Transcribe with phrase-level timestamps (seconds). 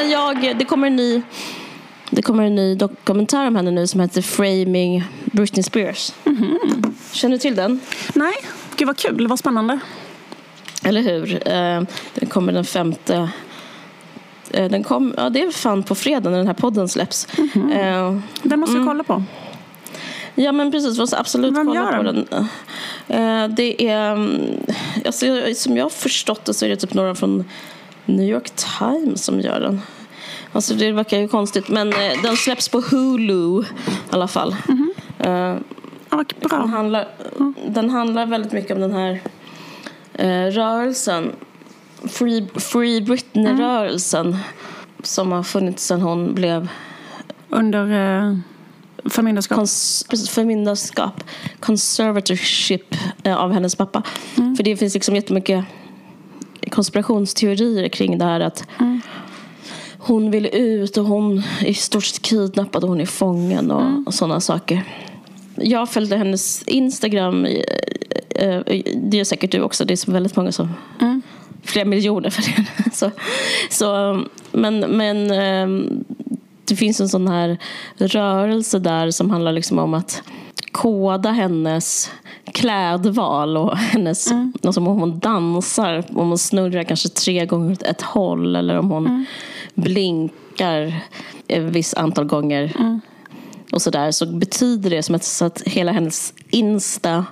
[0.00, 1.22] men jag, det kommer en ny
[2.12, 6.12] det kommer en ny dokumentär om henne nu som heter Framing Britney Spears.
[7.12, 7.80] Känner du till den?
[8.14, 8.32] Nej,
[8.76, 9.78] gud vad kul, vad spännande.
[10.84, 11.48] Eller hur?
[11.48, 11.82] Eh,
[12.14, 13.28] Den kommer den femte...
[14.50, 17.28] eh, Den kom, ja, det är fan på fredag när den här podden släpps.
[17.72, 19.22] Eh, Den måste jag kolla på.
[20.34, 22.26] Ja men precis, måste absolut Vem kolla på den?
[22.30, 23.54] den.
[23.54, 24.40] Det är, mm,
[25.06, 27.44] alltså, som jag har förstått det så är det typ några från
[28.04, 29.80] New York Times som gör den.
[30.52, 33.64] Alltså det verkar ju konstigt men eh, den släpps på Hulu i
[34.10, 34.56] alla fall.
[35.18, 35.56] Eh,
[36.12, 36.66] Ja, vad den, bra.
[36.66, 37.08] handlar,
[37.68, 39.20] den handlar väldigt mycket om den här
[40.14, 41.32] eh, rörelsen.
[42.08, 44.36] Free, Free Britney-rörelsen.
[45.02, 46.68] Som har funnits sedan hon blev
[47.48, 47.84] Under
[48.26, 48.36] eh,
[49.04, 49.58] förmyndarskap.
[49.58, 51.24] precis, förmyndarskap,
[51.60, 52.96] conservatorship
[53.36, 54.02] av hennes pappa.
[54.56, 55.64] För det finns liksom jättemycket
[56.70, 58.64] konspirationsteorier kring det här att
[60.00, 64.06] hon vill ut och hon är i stort sett kidnappad och hon är fången och,
[64.06, 64.82] och sådana saker.
[65.54, 67.44] Jag följde hennes Instagram.
[67.44, 68.62] eh, eh,
[68.96, 69.84] Det gör säkert du också.
[69.84, 70.68] Det är så väldigt många som...
[71.62, 72.66] Flera miljoner för det.
[72.92, 73.10] Så,
[73.70, 74.20] så,
[74.52, 76.04] men men ehm,
[76.64, 77.58] det finns en sån här
[77.96, 80.22] rörelse där som handlar liksom om att
[80.72, 82.10] koda hennes
[82.52, 84.28] klädval och hennes,
[84.62, 88.90] alltså om hon dansar, om hon snurrar kanske tre gånger åt ett håll eller om
[88.90, 89.26] hon
[89.74, 91.00] blinkar
[91.48, 92.72] ett visst antal gånger
[93.72, 97.24] och sådär så betyder det som att, så att hela hennes Insta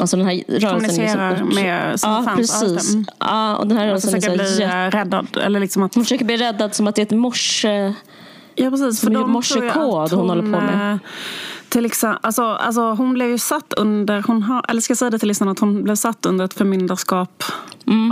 [0.00, 2.36] Alltså den här rörelsen Kommunicerar så, med sina ja, fans.
[2.36, 2.94] Precis.
[2.94, 3.06] Mm.
[3.20, 4.76] Ja, och den här Hon rörelsen är så försöker bli jätte...
[4.76, 5.26] eh, räddad.
[5.36, 7.94] Eller liksom att, Hon försöker bli räddad som att det är ett morse...
[8.54, 9.00] ja, precis.
[9.00, 10.92] För Som de morsekod att hon håller på med.
[10.92, 10.98] eh,
[11.68, 15.10] Till exempel, alltså, alltså, hon blev ju satt under, hon har, eller ska jag säga
[15.10, 17.44] det till lyssnarna, att hon blev satt under ett förmyndarskap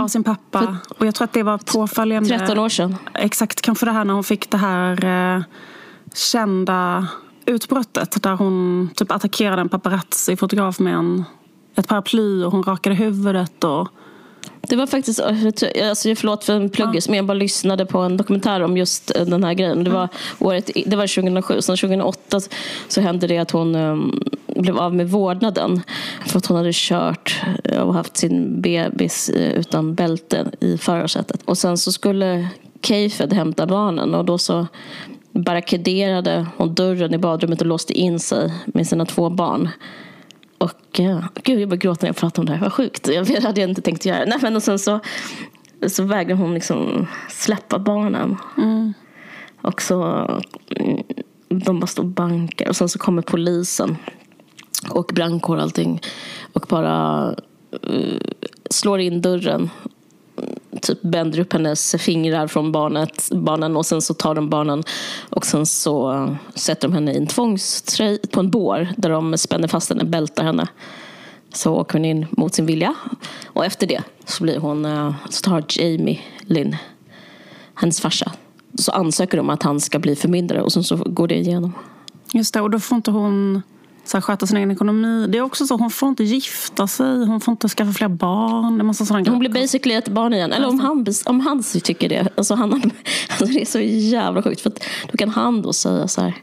[0.01, 0.77] av sin pappa.
[0.97, 2.39] Och jag tror att det var påföljande.
[2.39, 2.95] 13 år sedan.
[3.13, 5.43] Exakt, kanske det här när hon fick det här eh,
[6.13, 7.07] kända
[7.45, 11.23] utbrottet där hon typ attackerade en paparazzi-fotograf med en,
[11.75, 13.63] ett paraply och hon rakade huvudet.
[13.63, 13.89] Och,
[14.69, 18.61] Det var faktiskt, alltså förlåt för en pluggis, men jag bara lyssnade på en dokumentär
[18.61, 19.83] om just eh, den här grejen.
[19.83, 20.09] Det var,
[20.39, 22.39] året, det var 2007, sen 2008
[22.87, 25.81] så hände det att hon um, blev av med vårdnaden.
[26.25, 31.41] För att hon hade kört eh, och haft sin bebis eh, utan bälte i förarsätet.
[31.45, 32.47] Och sen så skulle
[32.81, 34.67] Keyfed hämta barnen och då så
[35.31, 39.69] barrikaderade hon dörren i badrummet och låste in sig med sina två barn.
[40.65, 42.61] Och eh, gud, jag börjar gråta när jag pratar om det här.
[42.61, 43.07] Vad sjukt.
[43.07, 44.25] Jag det hade jag inte tänkt göra.
[44.25, 44.99] Nej, men och sen så,
[45.87, 48.37] så vägrade hon liksom släppa barnen.
[49.61, 50.03] Och så
[50.69, 51.03] mm,
[51.49, 52.69] de bara stod och bankar.
[52.69, 53.97] Och sen så kommer polisen
[54.89, 56.01] och brandkår och allting.
[56.53, 57.27] Och bara
[57.83, 58.19] eh,
[58.69, 59.69] slår in dörren.
[60.81, 64.83] Typ bänder upp hennes fingrar från barnet, barnen och sen så tar de barnen
[65.29, 69.37] och sen så eh, sätter de henne i en tvångströj på en bår där de
[69.37, 70.67] spänner fast henne, bältar henne.
[71.53, 72.95] Så åker hon in mot sin vilja.
[73.45, 76.75] Och efter det så blir hon, eh, så tar Jamie Lynn,
[77.75, 78.31] hennes farsa,
[78.77, 81.73] så ansöker de om att han ska bli förmyndare och sen så går det igenom.
[82.33, 83.61] just det, och då får inte hon
[84.05, 85.27] så här, sköta sin egen ekonomi.
[85.27, 88.77] Det är också så, hon får inte gifta sig, hon får inte skaffa fler barn.
[88.77, 90.53] Det är massa sådana Hon blir basically ett barn igen.
[90.53, 92.27] Eller om han, om han tycker det.
[92.35, 92.73] Alltså han,
[93.29, 94.61] alltså det är så jävla sjukt.
[94.61, 96.33] För att då kan han då säga så här.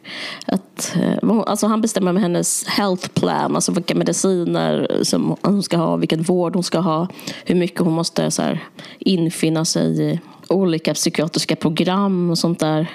[0.47, 3.55] Att, eh, alltså han bestämmer med hennes health plan.
[3.55, 5.97] Alltså vilka mediciner som hon ska ha.
[5.97, 7.09] Vilken vård hon ska ha.
[7.45, 8.65] Hur mycket hon måste så här,
[8.99, 10.21] infinna sig i
[10.53, 12.87] olika psykiatriska program och sånt där.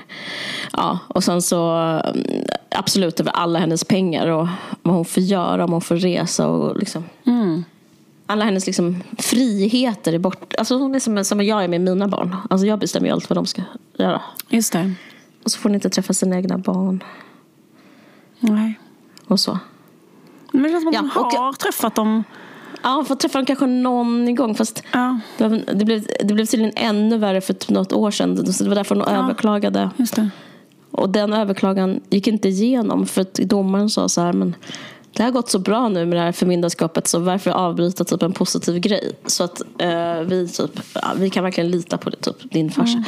[0.73, 2.25] Ja, och sen så mm,
[2.69, 4.47] absolut över alla hennes pengar och
[4.81, 7.03] vad hon får göra, om hon får resa och liksom
[8.29, 10.53] alla hennes liksom friheter är bort.
[10.57, 12.35] Alltså hon är som, som jag är med mina barn.
[12.49, 13.61] Alltså jag bestämmer ju allt vad de ska
[13.97, 14.21] göra.
[14.49, 14.93] Just det.
[15.43, 17.03] Och så får hon inte träffa sina egna barn.
[18.39, 18.79] Nej.
[19.27, 19.59] Och så.
[20.51, 22.23] Men det känns som att Ja, hon och- har träffat dem.
[22.83, 24.55] Ja, hon får träffa dem kanske någon gång.
[24.55, 28.11] Fast Ja, det, var, det, blev, det blev tydligen ännu värre för typ något år
[28.11, 28.53] sedan.
[28.53, 29.89] Så det var därför hon överklagade.
[29.97, 30.29] just det.
[30.91, 33.05] Och den överklagan gick inte igenom.
[33.05, 34.33] För att domaren sa så här.
[34.33, 34.55] Men
[35.13, 37.07] det har gått så bra nu med det här förmyndarskapet.
[37.07, 39.11] Så varför avbryta typ en positiv grej?
[39.25, 43.03] Så att eh, vi, typ, ja, vi kan verkligen lita på det, typ, din farsa.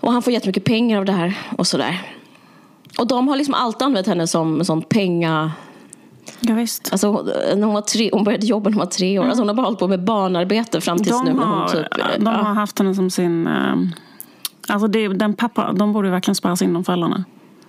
[0.00, 1.38] Och han får jättemycket pengar av det här.
[1.58, 2.02] Och sådär.
[2.98, 5.52] Och de har liksom alltid använt henne som sån penga...
[6.40, 6.88] Ja, visst.
[6.92, 9.24] Alltså, hon- hon, var tre, hon började jobba när hon var tre år.
[9.24, 11.30] Alltså, hon har bara hållit på med barnarbete fram tills nu.
[11.30, 11.86] De hon har, typ,
[12.18, 12.30] de ja.
[12.30, 13.46] har haft henne som sin...
[13.46, 13.74] eh,
[14.68, 17.24] Alltså det, den pappa, de borde verkligen spärras in, de föräldrarna.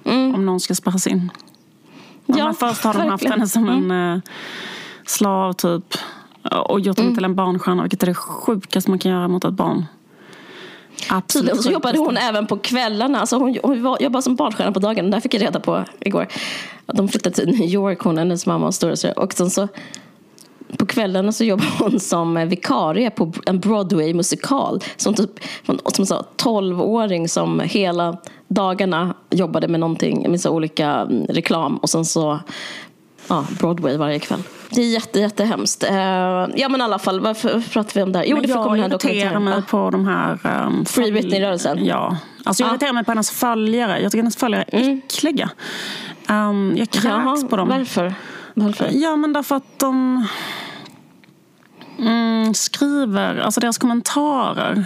[0.06, 1.31] Om någon ska spärras in.
[2.25, 4.19] Ja, först har de haft henne som en eh,
[5.06, 5.83] slav typ.
[6.67, 9.53] Och gjort henne till en barnstjärna, vilket är det sjukaste man kan göra mot ett
[9.53, 9.85] barn.
[11.09, 13.19] Absolut Och så jobbade hon även på kvällarna.
[13.19, 15.09] Alltså hon, hon var- jobbade som barnstjärna på dagen.
[15.09, 16.27] Det här fick jag reda på igår.
[16.86, 19.19] De flyttade till New York, hon, hennes mamma och storasyster.
[19.19, 19.68] Och sen så
[20.77, 24.80] på kvällarna så jobbade hon som eh, vikarie på en Broadway-musikal.
[24.98, 25.30] Som typ
[25.94, 28.18] som sa 12-åring som hela
[28.48, 31.77] dagarna jobbade med någonting, med så olika mm, reklam.
[31.77, 32.39] Och sen så
[33.31, 34.43] ja, Broadway varje kväll.
[34.69, 35.83] Det är jätte, jättehemskt.
[35.83, 35.95] Eh,
[36.55, 38.25] ja men i alla fall, varför, pratar vi om det här?
[38.25, 40.39] Jo, Men det jag irriterar mig på de här...
[40.67, 41.85] Um, Free Britney-rörelsen?
[41.85, 42.17] Ja.
[42.43, 42.71] Alltså jag Ja.
[42.73, 44.01] irriterar mig på hennes följare.
[44.01, 45.49] Jag tycker hennes följare är äckliga.
[46.29, 47.69] Um, jag kräks Jaha, på dem.
[47.69, 48.13] varför?
[48.53, 48.89] varför?
[48.91, 50.27] Ja, men därför att de
[51.99, 54.85] mm, skriver, alltså deras kommentarer.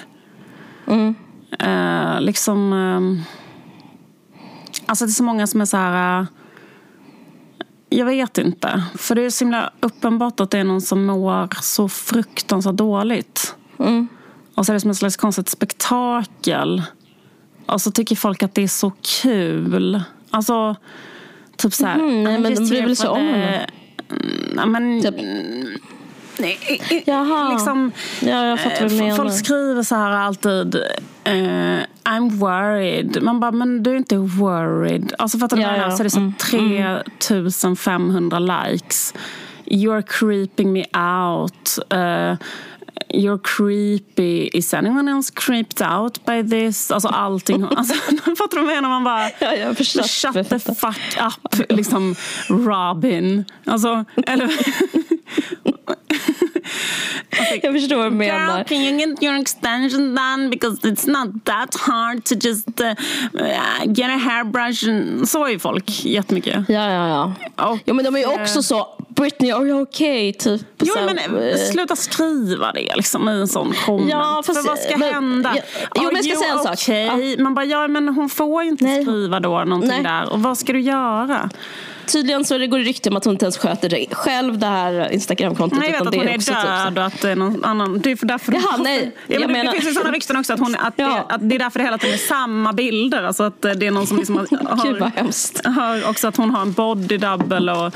[0.88, 1.15] Mm.
[1.59, 2.74] Eh, liksom...
[2.74, 3.21] ehm,
[4.86, 6.19] alltså det är så många som är så här...
[6.19, 6.25] eh,
[7.90, 8.84] jag vet inte.
[8.96, 13.56] För det är så himla uppenbart att det är någon som mår så fruktansvärt dåligt.
[13.80, 14.08] Mm.
[14.56, 16.84] Och så är det som ett slags konstigt spektakel.
[17.66, 18.92] Och så tycker folk att det är så
[19.22, 20.02] kul.
[20.30, 20.76] Alltså,
[21.58, 21.98] typ så här...
[21.98, 23.70] Mhm, nej, "Ja, men de bryr väl sig om henne."
[24.10, 25.02] Mm, ja, men...
[25.02, 25.16] Typ.
[26.38, 27.52] Nej, i- i- Jaha.
[27.52, 27.92] Liksom,
[28.22, 29.16] Ja, jag fattar vad du eh, menar.
[29.18, 30.76] Folk skriver så här alltid
[31.24, 31.78] eh,
[32.10, 33.24] I'm worried.
[33.24, 35.13] Man bara, men du är inte worried.
[35.18, 35.96] Alltså fattar du Ja, vad jag menar?
[35.98, 39.13] Så det är så Mm, 3500 likes.
[39.66, 41.80] You're creeping me out.
[41.90, 42.36] Eh,
[43.13, 44.50] You're creepy.
[44.54, 46.92] Is anyone else creeped out by this?
[46.92, 47.63] Alltså allting.
[47.75, 47.94] Alltså,
[48.38, 48.90] fattar du vad jag menar?
[48.90, 49.30] Man bara...
[49.40, 50.04] Ja, jag förstår.
[50.04, 52.16] Shut the fuck up, liksom
[52.50, 53.46] Robin.
[53.66, 54.50] Alltså, eller...
[57.63, 58.63] Jag förstår vad du Girl, menar.
[58.63, 60.50] can you get your extension done?
[60.50, 64.86] Because it's not that hard to just uh, uh, get a hairbrush.
[65.27, 66.65] Så är ju folk jättemycket.
[66.69, 67.33] Ja, ja, ja.
[67.71, 70.33] Och, Jo, men de är ju eh, också så, Britney, are you okay?
[70.33, 70.62] Typ.
[70.83, 74.12] Jo, men eh, eh, sluta skriva det liksom, i en sån comment.
[74.12, 75.51] Ja, fast- För vad ska men- hända?
[75.56, 75.62] ja,
[75.95, 76.74] jo, men jag ska säga en sak.
[76.74, 77.38] okay?
[77.44, 79.01] Man bara, ja men hon får ju inte Nej.
[79.03, 80.03] skriva då någonting Nej.
[80.03, 80.30] där.
[80.33, 81.50] Och vad ska du göra?
[82.07, 84.66] Tydligen så det går det rykte om att hon inte ens sköter det själv, det
[84.66, 85.80] här Instagramkontot.
[85.80, 88.00] Nej, jag vet att det hon är typ död och att det är någon annan...
[88.00, 89.12] Det är därför Jaha, nej.
[89.28, 91.07] Ja, men det, menar- det finns ju sådana rykten också att, hon, att, Ja.
[91.30, 93.24] det, att det är därför det hela tiden är samma bilder.
[93.24, 94.36] Alltså att det är någon som liksom
[94.69, 95.62] har, Gud vad hemskt.
[95.66, 97.94] har också att hon har en body double och...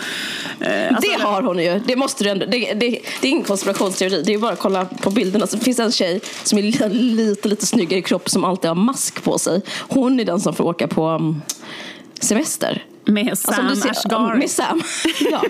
[0.66, 1.82] Eh, alltså, det har hon ju.
[1.86, 2.46] Det måste du ändå.
[2.46, 4.24] Det, det, det är ingen konspirationsteori.
[4.26, 5.48] Det är bara att kolla på bilderna.
[5.48, 8.68] Så finns det en tjej som är lite, lite, lite snyggare i kropp som alltid
[8.68, 9.62] har mask på sig.
[9.80, 11.42] Hon är den som får åka på um,
[12.20, 12.84] semester.
[13.10, 14.38] Med Alltså, Sam om du ser- Asghari.
[14.38, 14.82] Med Sam.
[15.32, 15.42] ja.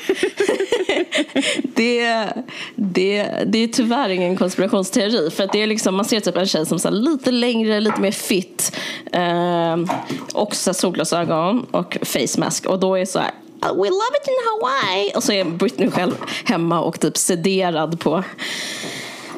[1.63, 2.27] det,
[2.75, 5.31] det, det är tyvärr ingen konspirationsteori.
[5.31, 8.01] För att det är liksom, man ser typ en tjej som är lite längre, lite
[8.01, 8.75] mer fit.
[9.13, 9.77] Eh,
[10.33, 12.65] och så här solglasögon och face mask.
[12.65, 15.11] Och då är så här "Oh, We love it in Hawaii.
[15.15, 16.15] Och så är Britney själv
[16.45, 18.23] hemma och typ sederad på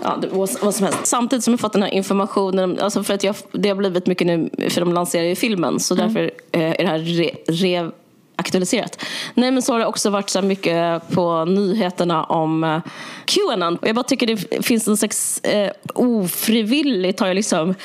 [0.03, 1.05] Ja, vad, som helst.
[1.05, 4.27] Samtidigt som jag fått den här informationen, alltså för att jag, det har blivit mycket
[4.27, 7.91] nu, för de lanserar ju filmen, så därför eh, är det här re, re,
[8.35, 9.03] aktualiserat.
[9.33, 12.79] Nej men så har det också varit så mycket på nyheterna om eh,
[13.25, 13.77] Qanon.
[13.81, 17.75] Jag bara tycker det finns en slags eh, ofrivilligt har jag liksom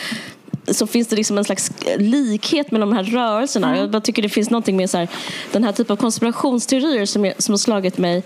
[0.69, 3.79] så finns det liksom en slags likhet med de här rörelserna.
[3.79, 5.09] Jag bara tycker det finns någonting med så här,
[5.53, 8.23] den här typen av konspirationsteorier som, jag, som har slagit mig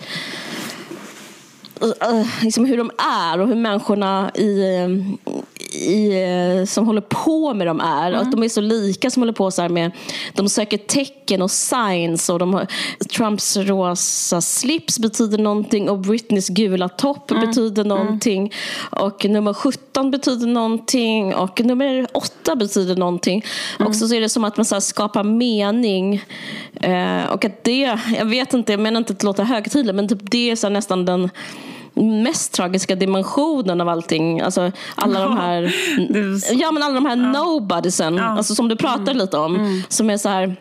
[1.82, 4.74] uh, liksom hur de är och hur människorna i,
[5.74, 8.12] i, eh, som håller på med dem är.
[8.12, 9.90] Att de är så lika som håller på så här med,
[10.32, 12.66] de söker tecken och signs och de har,
[13.16, 18.52] Trumps rosa slips betyder någonting och Britneys gula topp betyder någonting.
[18.90, 23.44] Och nummer 17 betyder någonting och nummer 8 betyder någonting.
[23.78, 26.24] Och så är det som att man så skapar mening
[26.74, 30.30] eh, och att det, jag vet inte, jag menar inte att låta högtidligt men typ
[30.30, 31.30] det är så nästan den
[31.94, 34.40] mest tragiska dimensionen av allting.
[34.40, 35.74] Alltså alla de här,
[36.52, 39.82] ja, men alla de här nobodiesen, alltså, som du pratar lite om.
[39.88, 40.56] Som är så här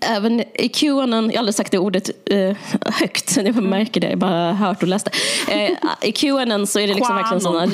[0.00, 2.56] Även i Qanon, jag har aldrig sagt det ordet eh,
[2.86, 5.08] högt, jag märker det, jag bara hört och läst
[5.46, 5.64] det.
[5.64, 5.70] Eh,
[6.08, 7.72] I Qanon så är det liksom verkligen sådana...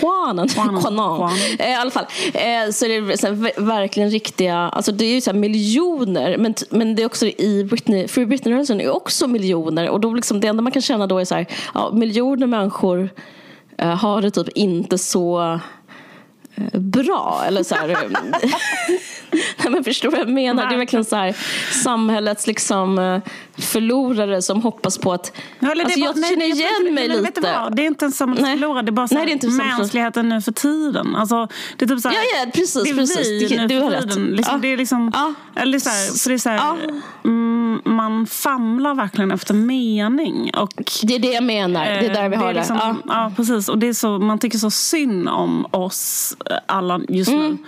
[0.00, 0.48] Quanon.
[0.48, 1.30] Quanon.
[1.58, 2.04] Eh, I alla fall.
[2.34, 6.36] Eh, så är det så här, ver- verkligen riktiga, alltså det är ju så miljoner,
[6.38, 9.88] men, men det är också i Britney, Free Britney-rörelsen är också miljoner.
[9.88, 13.10] Och då liksom, det enda man kan känna då är så här, ja, miljoner människor
[13.78, 15.58] eh, har det typ inte så
[16.54, 17.42] eh, bra.
[17.46, 17.96] Eller så här,
[19.32, 20.66] Nej, men förstår du vad jag menar?
[20.68, 21.36] Det är verkligen så här,
[21.82, 23.18] samhällets liksom, eh,
[23.58, 25.32] förlorare som hoppas på att...
[25.58, 27.40] Ja, alltså, bara- jag nej, känner jag igen inte- mig nej, lite.
[27.40, 27.76] vad?
[27.76, 30.40] Det är inte en samhällsförlorare, det är bara så Nej, det är inte mänskligheten nu
[30.42, 31.16] för tiden.
[31.16, 33.26] Alltså, det är typ så här, Ja, ja, precis, det är precis.
[33.28, 34.02] vi Det- nu du för har rätt.
[34.10, 34.26] tiden.
[34.26, 34.58] Liksom, Ja.
[34.62, 35.34] Det är liksom, Ja.
[35.62, 36.76] eller så här, så det är så här, Ja.
[37.24, 40.50] mm, man famlar verkligen efter mening.
[40.56, 40.72] Och,
[41.02, 41.84] Det är det jag menar.
[41.84, 42.58] Det är där vi Eh, har det.
[42.60, 42.96] liksom, Ja.
[43.06, 43.32] ja.
[43.36, 43.68] precis.
[43.68, 47.58] Och det är så, man tycker så synd om oss eh, alla just nu.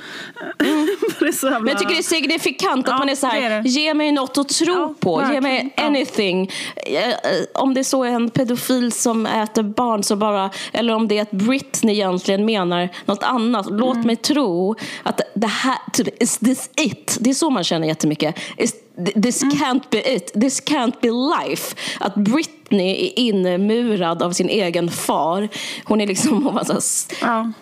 [1.18, 1.64] det är så jävla...
[1.64, 3.68] Men jag tycker det är signifikant att Ja, man är så det är här, det.
[3.68, 5.10] ge mig något att tro Ja, på.
[5.10, 5.42] Ge verkligen.
[5.42, 5.82] mig Ja.
[5.82, 6.50] anything.
[6.76, 7.14] Eh,
[7.54, 11.18] Om det är så är en pedofil som äter barn så bara, eller om det
[11.18, 13.66] är att Britney egentligen menar något annat.
[13.70, 14.06] Låt Mm.
[14.06, 17.16] mig tro att det här, typ, is this it?
[17.20, 18.34] Det är så man känner jättemycket.
[18.56, 18.74] Is,
[19.22, 19.54] this Mm.
[19.56, 20.32] can't be it.
[20.32, 21.08] This can't be
[21.48, 21.76] life.
[22.00, 25.48] Att Britney är inmurad av sin egen far.
[25.84, 27.52] Hon är liksom, hon var så här, Ja.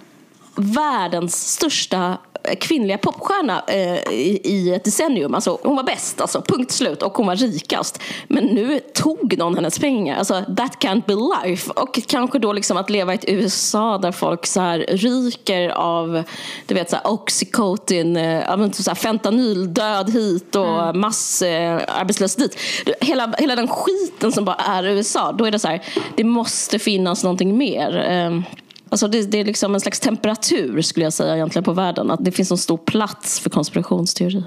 [0.54, 5.34] Världens största eh, kvinnliga popstjärna eh, i, i ett decennium.
[5.34, 7.02] Alltså, hon var bäst, alltså, punkt slut.
[7.02, 8.02] Och hon var rikast.
[8.28, 10.16] Men nu tog någon hennes pengar.
[10.16, 11.70] Alltså, that can't be life.
[11.70, 16.22] Och kanske då liksom att leva i ett USA där folk så här ryker av
[16.66, 22.56] du vet, så här, oxycotin, eh, så här, fentanyldöd hit och massarbetslöshet dit.
[23.00, 25.32] Hela, hela den skiten som bara är USA.
[25.32, 25.82] Då är det så här,
[26.16, 28.10] det måste finnas någonting mer.
[28.10, 28.61] Eh,
[28.92, 32.10] Alltså det, det är liksom en slags temperatur skulle jag säga egentligen på världen.
[32.10, 34.44] Att det finns en stor plats för konspirationsteorier.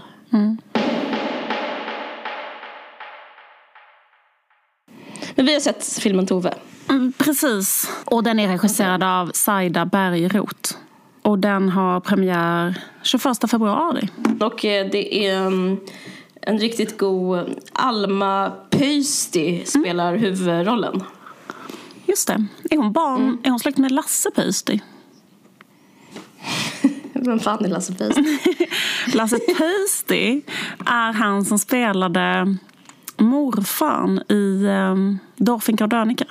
[5.36, 6.54] Men vi har sett filmen Tove.
[6.90, 7.90] Mm, Precis.
[8.06, 10.76] Och den är regisserad av Saida Bergroth.
[11.22, 14.10] Och den har premiär 21 februari.
[14.40, 15.78] Och eh, det är mm,
[16.42, 21.04] en riktigt god Alma Pöysti spelar huvudrollen.
[22.06, 22.46] Just det.
[22.70, 23.22] Är hon barn?
[23.22, 23.38] Mm.
[23.44, 24.82] Är hon släkt med Lasse Pöysti?
[27.14, 28.40] Vem fan är Lasse Pöysti?
[29.14, 30.42] Lasse Pöysti
[30.86, 32.56] är han som spelade
[33.18, 36.26] morfarn i um, Dorfinka och Dörnika.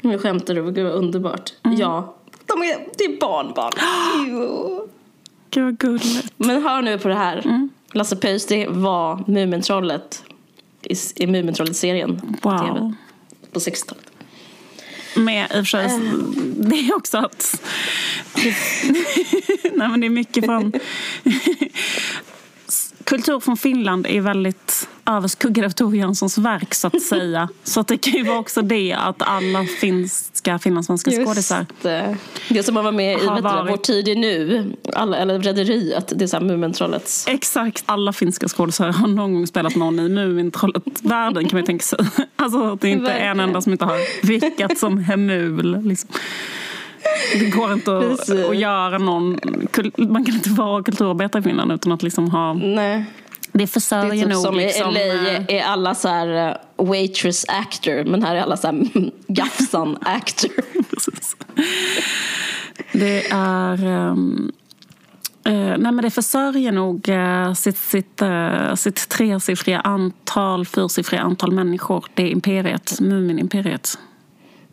[0.00, 1.52] Nu skämtar du, gud vad underbart.
[1.62, 3.72] Ja, de är, det är barnbarn.
[5.50, 6.32] Gud vad gulligt.
[6.36, 7.68] Men hör nu på det här.
[7.92, 10.24] Lasse Pöysti var Mumintrollet
[10.82, 12.58] i, i Mumintrollet-serien på Wow.
[12.58, 12.94] tv
[13.52, 14.04] på 60-talet.
[15.14, 15.98] Med i och för sig, Äh.
[16.56, 17.60] det är också att...
[19.74, 20.72] Nej men det är mycket från...
[23.04, 27.48] Kultur från Finland är väldigt överskuggad av Tove Janssons verk så att säga.
[27.64, 32.16] Så att det kan ju vara också det att alla finska, finlandssvenska skådisar det.
[32.48, 33.70] Det som man var med i vet varit.
[33.70, 37.26] Vår tid är nu, alla, eller Rederiet, det är så här Mumintrollets.
[37.28, 41.82] Exakt alla finska skådespelare har någon gång spelat någon i Mumintrollet-världen kan man ju tänka
[41.82, 41.98] sig.
[42.36, 45.82] Alltså att det inte är en enda som inte har vickat som Hemul.
[45.82, 46.10] Liksom.
[47.38, 49.38] Det går inte att, att göra någon...
[49.96, 52.52] Man kan inte vara kulturarbetare i Finland utan att liksom ha...
[52.52, 53.04] Nej.
[53.52, 54.90] Det Det försörjer är typ nog som liksom...
[54.90, 58.66] i LA eh, är alla så här eh, waitress actor, men här är alla så
[58.66, 58.86] här
[59.26, 60.50] gafsan actor.
[62.92, 63.84] Det är...
[63.86, 64.14] eh,
[65.78, 72.04] nej men det försörjer nog eh, sitt, sitt, eh, sitt tresiffriga antal, fyrsiffriga antal människor.
[72.14, 73.98] Det är imperiet, Muminimperiet.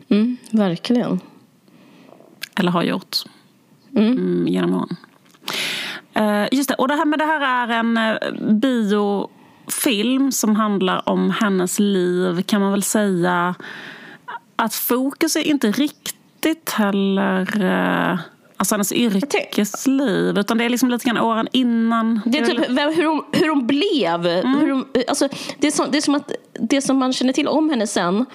[0.08, 1.20] Mm, verkligen.
[2.56, 3.16] Eller har gjort.
[3.96, 4.96] Mm, genom åren.
[6.14, 8.16] Eh, just det, och det här, men det här är en eh,
[8.54, 13.54] biofilm som handlar om hennes liv kan man väl säga.
[14.56, 18.18] Att fokus är inte riktigt heller eh,
[18.56, 20.38] alltså hennes yrkesliv.
[20.38, 22.20] Utan det är liksom lite grann åren innan.
[22.26, 24.22] Det är typ vem, hur, hon, hur hon blev.
[24.60, 25.28] Hur hon, alltså,
[25.58, 28.26] det, är som, det är som att det som man känner till om henne sen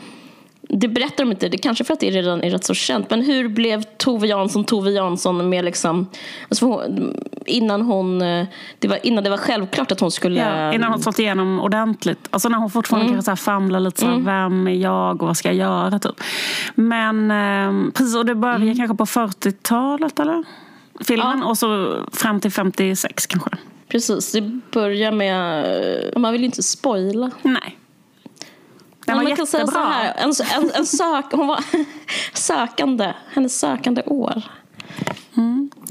[0.69, 3.09] det berättar de inte, det kanske för att det redan är rätt så känt.
[3.09, 6.07] Men hur blev Tove Jansson Tove Jansson med liksom,
[6.49, 7.13] alltså hon,
[7.45, 8.47] innan hon, eh,
[8.79, 10.39] det var, innan det var självklart att hon skulle...
[10.39, 12.27] Ja, innan hon slått igenom ordentligt.
[12.29, 15.27] Alltså när hon fortfarande kanske så här famlar lite så här, vem är jag och
[15.27, 16.21] vad ska jag göra typ.
[16.75, 20.43] Men eh, precis, och det började kanske på 40-talet eller?
[21.07, 21.45] Filmen Ja.
[21.45, 23.49] och så fram till 56 kanske.
[23.87, 25.65] Precis, det börjar med,
[26.13, 27.31] eh, man vill ju inte spoila.
[27.41, 27.77] Nej.
[29.07, 29.83] Den Men var man kan säga jättebra.
[30.33, 31.63] så här, en, en, en sök, hon var
[32.33, 34.43] sökande, hennes sökande år.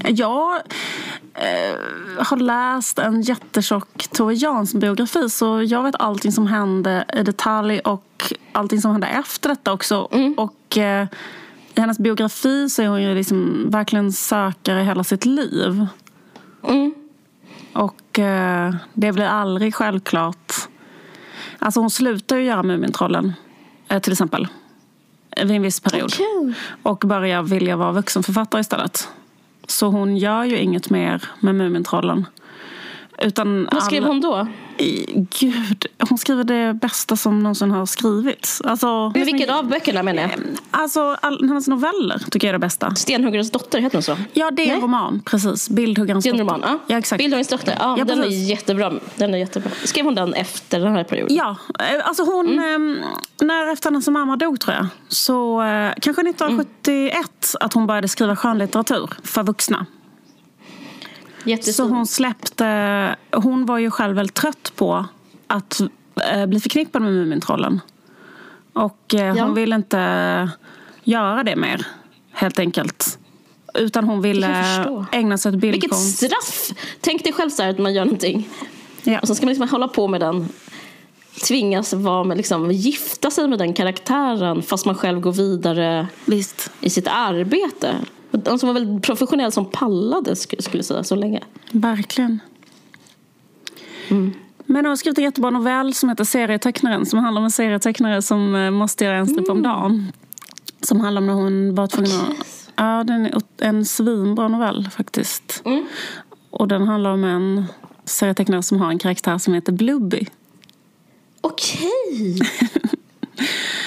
[0.05, 0.55] Jag
[1.35, 1.79] eh,
[2.19, 8.33] har läst en jättetjock Tove Jansson-biografi så jag vet allting som hände i detalj och
[8.53, 10.09] allting som hände efter detta också.
[10.37, 11.07] Och eh,
[11.75, 15.87] i hennes biografi så är hon ju liksom verkligen sökare hela sitt liv.
[16.69, 16.95] Mm.
[17.73, 20.53] Och eh, det blir aldrig självklart.
[21.67, 23.33] Alltså hon slutar ju göra Mumintrollen
[23.89, 24.49] eh, till exempel.
[25.37, 26.13] Vid en viss period.
[26.15, 26.55] Okej.
[26.83, 29.09] Och börjar vilja vara vuxenförfattare istället.
[29.67, 32.27] Så hon gör ju inget mer med Mumintrollen.
[33.19, 34.47] Utan Vad skrev alla- hon då?
[35.41, 38.61] Gud, hon skriver det bästa som någonsin har skrivits.
[38.61, 40.31] Alltså, Men vilken av böckerna menar jag?
[40.71, 42.95] Alltså, all, hennes noveller tycker jag är det bästa.
[42.95, 44.17] Stenhuggarens dotter, heter den så?
[44.33, 45.23] Ja, det är en roman.
[45.25, 45.69] Precis.
[45.71, 46.39] Bildhuggarens dotter.
[46.39, 46.79] roman, ja.
[46.87, 47.19] Ja, exakt.
[47.19, 48.93] Bildhuggarens dotter, ja, Ja, den är jättebra.
[49.17, 49.71] Den är jättebra.
[49.85, 51.37] Skrev hon den efter den här perioden?
[51.37, 52.99] Ja, eh, alltså hon, Mm.
[53.01, 53.07] eh,
[53.47, 58.37] när efter hennes mamma dog tror jag, så eh, kanske 1971 att hon började skriva
[58.37, 59.87] skönlitteratur för vuxna.
[61.47, 61.91] Så Jättefin.
[61.91, 65.05] hon släppte, hon var ju själv väldigt trött på
[65.47, 65.81] att
[66.33, 67.81] eh, bli förknippad med Mumintrollen.
[68.73, 69.45] Och eh, Ja.
[69.45, 70.51] hon ville inte
[71.05, 71.87] göra det mer,
[72.33, 73.19] helt enkelt.
[73.75, 74.49] Utan hon ville
[75.13, 76.17] ägna sig åt Vilket bildkonst.
[76.17, 76.71] straff!
[77.01, 78.49] Tänk dig själv så här att man gör någonting
[79.03, 79.19] Ja.
[79.21, 80.49] och så ska man liksom hålla på med den.
[81.49, 86.71] Tvingas vara med, liksom, gifta sig med den karaktären fast man själv går vidare Visst,
[86.81, 87.95] i sitt arbete.
[88.37, 91.43] De som var väldigt professionell som pallade sk- skulle jag säga så länge.
[91.71, 92.41] verkligen.
[94.09, 94.33] Mm.
[94.67, 98.23] Men hon har skrivit en jättebra novell som heter Serietecknaren som handlar om en serietecknare
[98.23, 100.13] som eh, måste göra en strip om dagen.
[100.81, 102.71] Som handlar om när hon var tvungen att...
[102.77, 105.63] Ja, den är en svinbra novell faktiskt.
[105.65, 105.87] Mm.
[106.51, 107.65] Och den handlar om en
[108.05, 110.27] serietecknare som har en karaktär som heter Blubby.
[111.41, 112.39] Okej!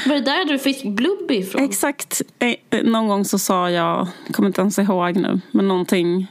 [0.07, 1.63] Var det där du fick Blubby ifrån?
[1.63, 2.21] Exakt.
[2.39, 2.47] Eh,
[2.79, 6.27] eh, Någon gång så sa jag, jag kommer inte ens ihåg nu, men någonting...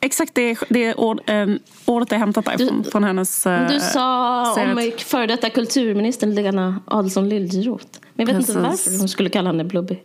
[0.00, 1.46] Exakt det, det ord, eh,
[1.84, 3.46] ordet är hämtat därifrån, Du- från hennes...
[3.46, 5.00] eh, Du sa om seriet.
[5.02, 7.86] före detta kulturministern Lena Adelsohn Liljeroth.
[8.14, 8.86] Men jag vet inte Precis.
[8.86, 9.98] varför hon skulle kalla henne Blubby.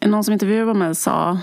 [0.00, 1.38] Någon som intervjuade mig sa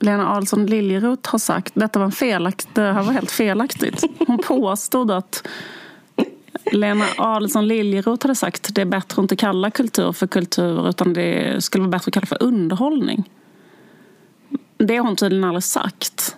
[0.00, 4.04] Lena Adelsohn Liljeroth har sagt detta var en felakt, det här var helt felaktigt.
[4.26, 5.48] Hon påstod att
[6.72, 11.12] Lena Adelsohn Liljeroth hade sagt det är bättre att inte kalla kultur för kultur utan
[11.12, 13.30] det skulle vara bättre att kalla för underhållning.
[14.78, 16.36] Det har hon tydligen aldrig sagt.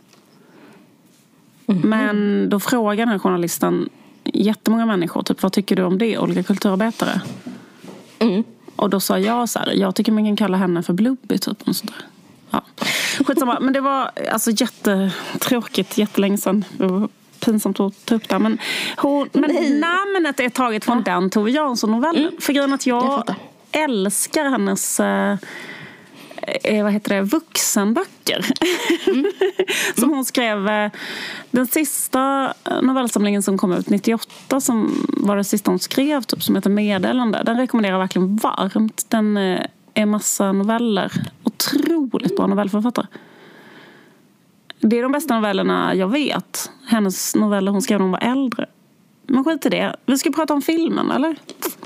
[1.66, 3.88] Men då frågar den här journalisten
[4.24, 7.20] jättemånga människor typ, vad tycker du om det, olika kulturarbetare?
[8.18, 8.44] Mm.
[8.76, 11.68] Och då sa jag så här, jag tycker man kan kalla henne för Blubby typ.
[11.68, 12.06] Och sånt där.
[12.50, 12.62] Ja.
[13.24, 16.64] Skitsamma, men det var alltså jättetråkigt jättelänge sedan.
[17.40, 18.38] Pinsamt att ta upp det.
[18.38, 18.58] Men,
[18.96, 22.32] hon, men namnet är taget från den Tove Jansson-novellen.
[22.40, 23.34] För grejen att Jag jag,
[23.72, 25.36] älskar hennes eh,
[26.64, 28.46] eh, vad heter det, vuxenböcker.
[30.00, 30.68] som hon skrev.
[30.68, 30.90] Eh,
[31.50, 36.54] den sista novellsamlingen som kom ut 98 som var det sista hon skrev typ, som
[36.54, 37.42] heter Meddelande.
[37.46, 39.06] Den rekommenderar jag verkligen varmt.
[39.08, 39.60] Den eh,
[39.94, 41.12] är massa noveller.
[41.44, 43.06] Otroligt bra novellförfattare.
[44.80, 46.70] Det är de bästa novellerna jag vet.
[46.86, 48.66] Hennes noveller hon skrev när hon var äldre.
[49.26, 49.96] Men skit i det.
[50.06, 51.36] Vi ska prata om filmen, eller?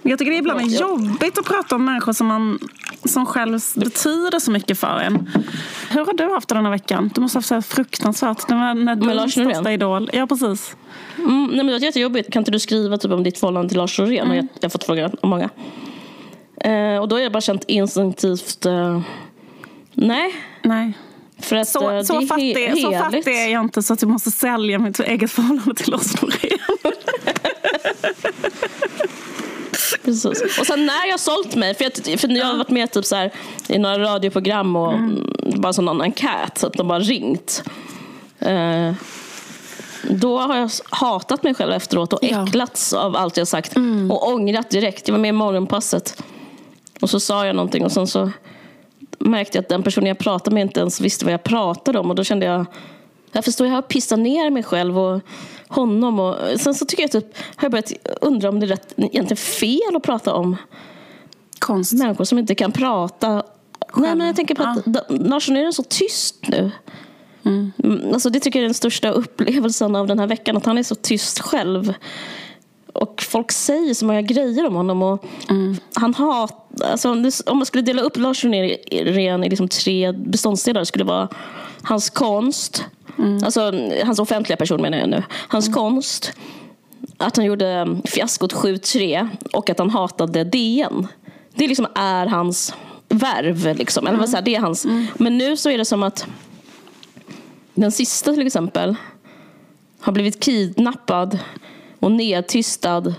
[0.02, 2.58] Jag tycker det ibland är jobbigt att prata om människor som, man,
[3.04, 5.30] som själv betyder så mycket för en.
[5.90, 7.10] Hur har du haft det den här veckan?
[7.14, 8.48] Du måste ha haft så här fruktansvärt.
[8.48, 9.66] Det var när Med Lars Norén?
[9.66, 10.10] idol.
[10.12, 10.76] Ja, precis.
[11.18, 12.32] Mm, nej men det var jättejobbigt.
[12.32, 14.24] Kan inte du skriva typ om ditt förhållande till Lars Norén?
[14.24, 14.36] Mm.
[14.36, 15.50] Jag, jag har fått frågan av många.
[16.60, 19.00] Eh, och då har jag bara känt instinktivt eh,
[19.92, 20.34] nej.
[20.62, 20.98] Nej.
[21.38, 24.02] För att eh, Så, det så, fattig, he- så fattig är jag inte så att
[24.02, 26.58] jag måste sälja mitt eget förhållande till Lars Norén.
[30.04, 30.58] Precis.
[30.60, 33.16] Och sen när jag sålt mig, för jag, för jag har varit med typ så
[33.16, 33.32] här,
[33.68, 35.32] i några radioprogram och mm.
[35.56, 37.62] bara som någon enkät, så att de bara ringt.
[38.38, 38.92] Eh,
[40.10, 42.44] då har jag hatat mig själv efteråt och Ja.
[42.46, 43.74] äcklats av allt jag sagt.
[44.10, 45.08] Och ångrat direkt.
[45.08, 46.22] Jag var med i morgonpasset.
[47.00, 48.30] Och så sa jag någonting och sen så
[49.18, 52.10] märkte jag att den personen jag pratade med inte ens visste vad jag pratade om.
[52.10, 52.66] Och då kände jag,
[53.32, 55.20] jag förstår, jag har pissat ner mig själv och
[55.68, 56.18] honom.
[56.20, 59.36] Och sen så tycker jag typ, har jag börjat undra om det är rätt, egentligen
[59.36, 60.56] fel att prata om
[61.58, 61.92] Konst.
[61.92, 63.42] människor som inte kan prata.
[63.96, 65.00] Nej, men jag tänker på att ja.
[65.08, 66.70] Lars Norén är så tyst nu.
[67.44, 67.72] Mm.
[68.12, 70.56] Alltså, det tycker jag är den största upplevelsen av den här veckan.
[70.56, 71.94] Att han är så tyst själv.
[72.94, 75.02] Och folk säger så många grejer om honom.
[75.02, 75.76] Och Mm.
[75.94, 76.50] han har,
[76.84, 77.10] alltså,
[77.46, 81.28] om man skulle dela upp Lars Norén i liksom tre beståndsdelar skulle det vara
[81.82, 82.84] hans konst.
[83.18, 83.44] Mm.
[83.44, 83.72] Alltså
[84.04, 85.22] hans offentliga person menar jag nu.
[85.48, 85.74] Hans Mm.
[85.74, 86.32] konst.
[87.18, 91.06] Att han gjorde fiaskot 7-3 och att han hatade DN.
[91.54, 92.74] Det liksom är hans
[93.08, 93.76] värv.
[93.76, 94.06] Liksom.
[94.06, 94.84] Eller vad säger, det är hans.
[94.84, 95.06] Mm.
[95.16, 96.26] Men nu så är det som att
[97.74, 98.94] den sista till exempel
[100.00, 101.38] har blivit kidnappad
[102.04, 103.14] och nedtystad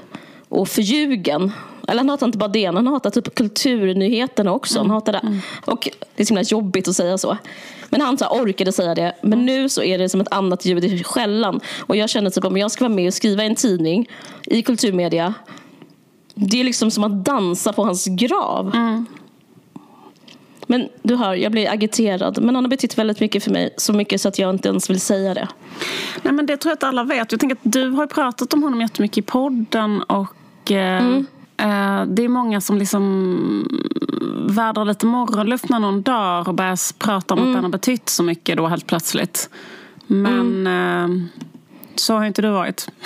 [0.50, 1.52] och förljugen.
[1.88, 4.80] Eller han hatar inte bara det, han hatar typ kulturnyheterna också.
[4.80, 5.20] Han hatar det.
[5.20, 5.40] Mm.
[5.66, 7.38] Och det är så himla jobbigt att säga så.
[7.90, 9.16] Men han så orkade säga det.
[9.22, 9.46] Men Mm.
[9.46, 11.60] nu så är det som ett annat ljud i skällan.
[11.80, 14.10] Och jag känner typ om jag ska vara med och skriva i en tidning
[14.46, 15.34] i kulturmedia.
[16.36, 18.72] Det är liksom som att dansa på hans grav.
[18.76, 19.06] Mm.
[20.68, 22.42] Men du hör, jag blir agiterad.
[22.44, 23.74] Men han har betytt väldigt mycket för mig.
[23.78, 25.48] Så mycket så att jag inte ens vill säga det.
[26.24, 27.32] Nej, men det tror jag att alla vet.
[27.32, 30.02] Jag tänker att du har pratat om honom jättemycket i podden.
[30.02, 31.26] Och eh, Mm.
[31.58, 33.68] eh, det är många som liksom
[34.50, 37.52] vädrar lite morgonluft när någon dör och börjar prata om Mm.
[37.52, 39.50] att den har betytt så mycket då helt plötsligt.
[40.08, 41.22] Men Mm.
[41.22, 41.28] eh,
[41.96, 42.88] så har inte du varit.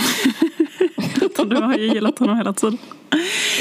[1.45, 2.77] Du har ju gillat honom hela tiden.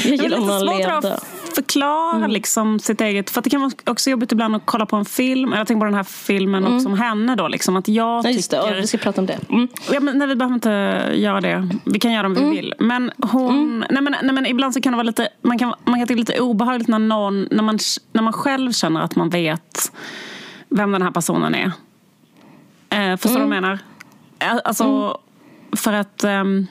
[0.05, 1.19] Jag gillar jag, levde.
[1.55, 3.29] Förklara liksom sitt eget...
[3.29, 5.53] För det kan vara också jobbigt ibland att kolla på en film.
[5.53, 7.47] Jag tänker på den här filmen också om henne då.
[7.47, 8.57] Liksom, att jag Ja, just det.
[8.61, 8.75] tycker...
[8.75, 9.39] Ja, vi ska prata om det.
[9.49, 9.67] Mm.
[9.91, 10.69] Ja, men, nej, vi behöver inte
[11.15, 11.69] göra det.
[11.85, 12.73] Vi kan göra det om vi vill.
[12.79, 15.99] Men, hon, nej, men, nej, men ibland så kan det vara lite, man kan, man
[15.99, 17.79] kan tycka lite obehagligt när, någon, när, man,
[18.13, 19.91] när man själv känner att man vet
[20.69, 21.71] vem den här personen är.
[22.89, 23.79] Eh, förstår du vad jag menar?
[24.39, 25.17] Eh, Alltså,
[25.77, 26.23] för att...
[26.23, 26.67] ehm,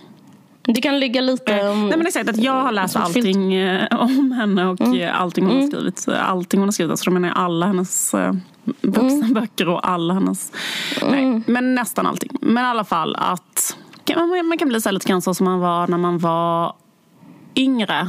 [0.75, 1.61] Det kan ligga lite...
[1.61, 5.47] Um, Nej, men exakt, att jag har läst allting eh, om henne och eh, allting
[5.47, 6.07] hon har skrivit.
[6.09, 8.33] Allting hon har skrivit, alltså då menar jag alla hennes eh,
[8.83, 10.53] vuxenböcker och alla hennes...
[11.11, 12.31] Nej, men nästan allting.
[12.41, 13.77] Men i alla fall att
[14.17, 16.73] man, man kan bli så lite grann så som man var när man var
[17.57, 18.09] yngre.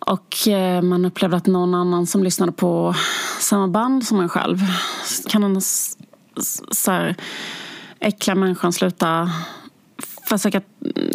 [0.00, 2.94] Och eh, man upplevde att någon annan som lyssnade på
[3.40, 4.58] samma band som en själv
[5.28, 5.96] kan s-
[6.70, 7.14] så här,
[8.00, 9.30] äckliga människan sluta
[10.38, 10.60] försöka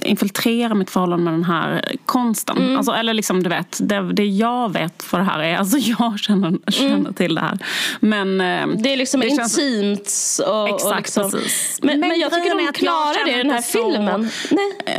[0.03, 2.57] infiltrera mitt förhållande med den här konsten.
[2.57, 2.77] Mm.
[2.77, 5.57] Alltså, eller liksom, du vet, det, det jag vet vad det här är.
[5.57, 7.59] Alltså jag känner, känner till det här.
[7.99, 10.11] Men eh, Det är liksom det intimt.
[10.47, 11.31] Och, och Exakt, liksom.
[11.31, 11.79] precis.
[11.81, 14.29] Men, men, Men jag tycker de klarar det i den här så- filmen.
[14.51, 14.95] Nej.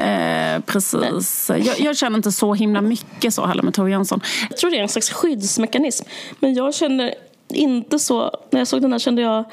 [0.55, 1.51] Eh, precis.
[1.65, 4.21] Jag, jag känner inte så himla mycket så heller med Tove Jansson.
[4.51, 6.05] Jag tror det är en slags skyddsmekanism.
[6.41, 7.15] Men jag känner
[7.49, 8.31] inte så.
[8.51, 9.45] När jag såg den här kände jag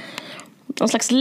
[0.80, 1.12] någon slags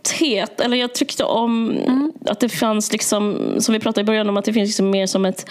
[0.00, 0.60] lätthet.
[0.60, 4.44] Eller jag tyckte om att det fanns, liksom, som vi pratade i början om, att
[4.44, 5.46] det finns liksom mer som ett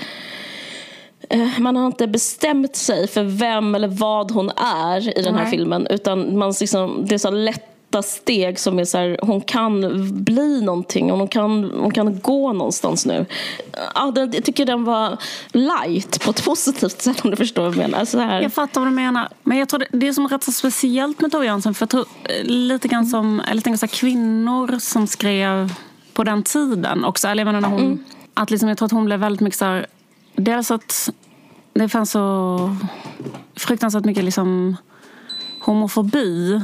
[1.29, 4.49] eh, man har inte bestämt sig för vem eller vad hon
[4.85, 5.51] är i den här Nej.
[5.51, 5.87] filmen.
[5.89, 7.31] Utan man liksom, det är så
[7.89, 9.83] lätta steg som är så här, hon kan
[10.23, 13.25] bli någonting och hon kan, hon kan gå någonstans nu.
[13.95, 15.17] Ja, den, jag tycker den var
[15.51, 18.05] light på ett positivt sätt om du förstår vad jag menar.
[18.05, 19.29] Så här, Jag fattar vad du menar.
[19.43, 21.73] Men jag tror det, det är som rätt så speciellt med Tove Jansson.
[21.73, 25.73] För jag tror eh, lite grann som, eller tänker så här, kvinnor som skrev
[26.13, 27.27] på den tiden också.
[27.27, 29.65] Eller jag menar när hon, att liksom, jag tror att hon blev väldigt mycket så
[29.65, 29.85] här,
[30.35, 31.09] dels att
[31.73, 32.75] det fanns så
[33.55, 34.77] fruktansvärt mycket liksom
[35.59, 36.61] homofobi.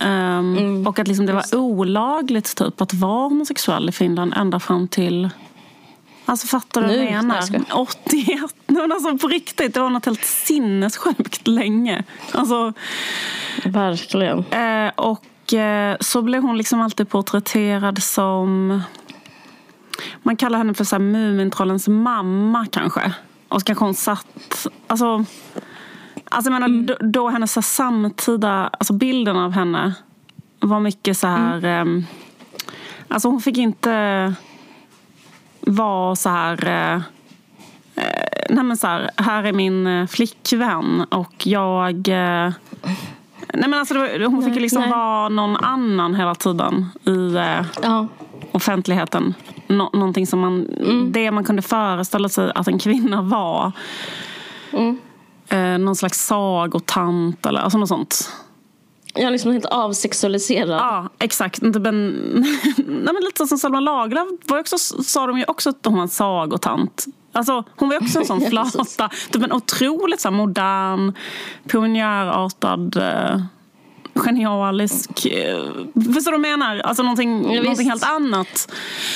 [0.00, 4.88] Ehm, Och att liksom det var olagligt typ att vara homosexuell i Finland ända fram
[4.88, 5.30] till
[6.28, 7.44] Alltså fattar du vad jag menar?
[7.52, 8.40] Jag 81.
[8.66, 12.04] Nej, men alltså på riktigt, det var något helt sinnessjukt länge.
[12.32, 12.72] Alltså,
[13.64, 14.38] Verkligen.
[14.38, 18.82] eh, och eh, så blev hon liksom alltid porträtterad som...
[20.22, 23.12] Man kallar henne för Mumintrollens mamma kanske.
[23.48, 24.66] Och så kanske hon satt...
[24.86, 25.24] Alltså,
[26.30, 28.70] alltså menar, då, då hennes så samtida...
[28.72, 29.94] Alltså bilden av henne
[30.60, 31.64] var mycket så här...
[31.64, 32.04] ehm,
[33.08, 34.34] alltså hon fick inte
[35.60, 36.66] vara så här...
[36.66, 36.94] Eh,
[38.04, 42.08] eh, nej men så här, här är min eh, flickvän och jag...
[42.08, 42.52] Eh,
[43.54, 44.90] nej men alltså var, hon fick ju liksom nej.
[44.90, 48.04] vara någon annan hela tiden i eh,
[48.52, 49.34] offentligheten.
[49.66, 50.68] Nå, någonting som man,
[51.12, 53.72] det man kunde föreställa sig att en kvinna var.
[55.48, 58.30] Eh, någon slags sagotant eller alltså något sånt.
[59.14, 60.80] Jag är liksom helt avsexualiserad.
[60.80, 61.60] Ja, exakt.
[61.60, 62.10] Typ en,
[62.76, 66.02] nej, men lite som Selma Lagerlöf var också, sa de ju också att hon var
[66.02, 67.06] en sagotant.
[67.32, 69.10] Alltså, hon var också en sån Ja, flata.
[69.30, 71.12] Typ en otroligt så här, modern,
[71.68, 73.40] pionjärartad, eh,
[74.18, 75.26] genialisk...
[75.26, 75.64] Eh,
[76.14, 76.78] förstår du vad jag menar?
[76.80, 77.62] Alltså någonting, visst.
[77.62, 78.72] någonting helt annat.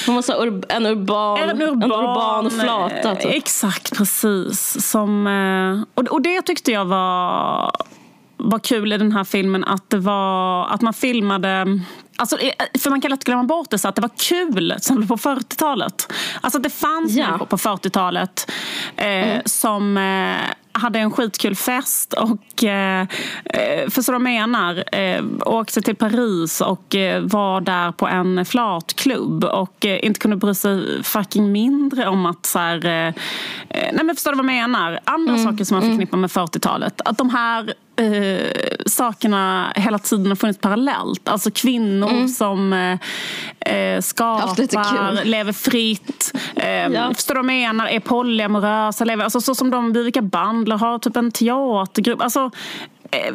[0.07, 3.17] Hon var så ur, en, urban, En urban, en urban flata.
[3.17, 3.33] Typ.
[3.35, 4.87] Exakt, precis.
[4.91, 7.73] Som, eh, och, och det tyckte jag var,
[8.37, 9.65] var kul i den här filmen.
[9.65, 11.81] Att, det var, att man filmade...
[12.17, 15.09] Alltså, eh, för man kan lätt glömma bort det, så att det var kul som
[15.09, 16.13] på 40-talet.
[16.41, 17.27] Alltså att det fanns Ja.
[17.27, 18.51] människor på 40-talet
[18.97, 23.07] eh, som eh, hade en skitkul fest och eh,
[23.45, 24.85] eh, förstår vad jag menar?
[24.93, 30.37] Eh, åkte till Paris och eh, var där på en flatklubb och eh, inte kunde
[30.37, 33.09] bry sig fucking mindre om att så här, eh,
[33.69, 35.01] eh, nej men förstår du vad jag menar?
[35.05, 37.01] Andra saker som man förknippar med 40-talet.
[37.05, 38.51] Att de här eh,
[38.87, 41.29] sakerna hela tiden har funnits parallellt.
[41.29, 46.33] Alltså kvinnor som eh, eh, skapar, lever fritt.
[46.57, 47.15] Eh, Ja.
[47.15, 47.87] Förstår du vad jag menar?
[47.87, 52.23] Är polyamorösa, lever, alltså så som de Vivica Bandler har typ en teatergrupp.
[52.23, 52.51] Alltså,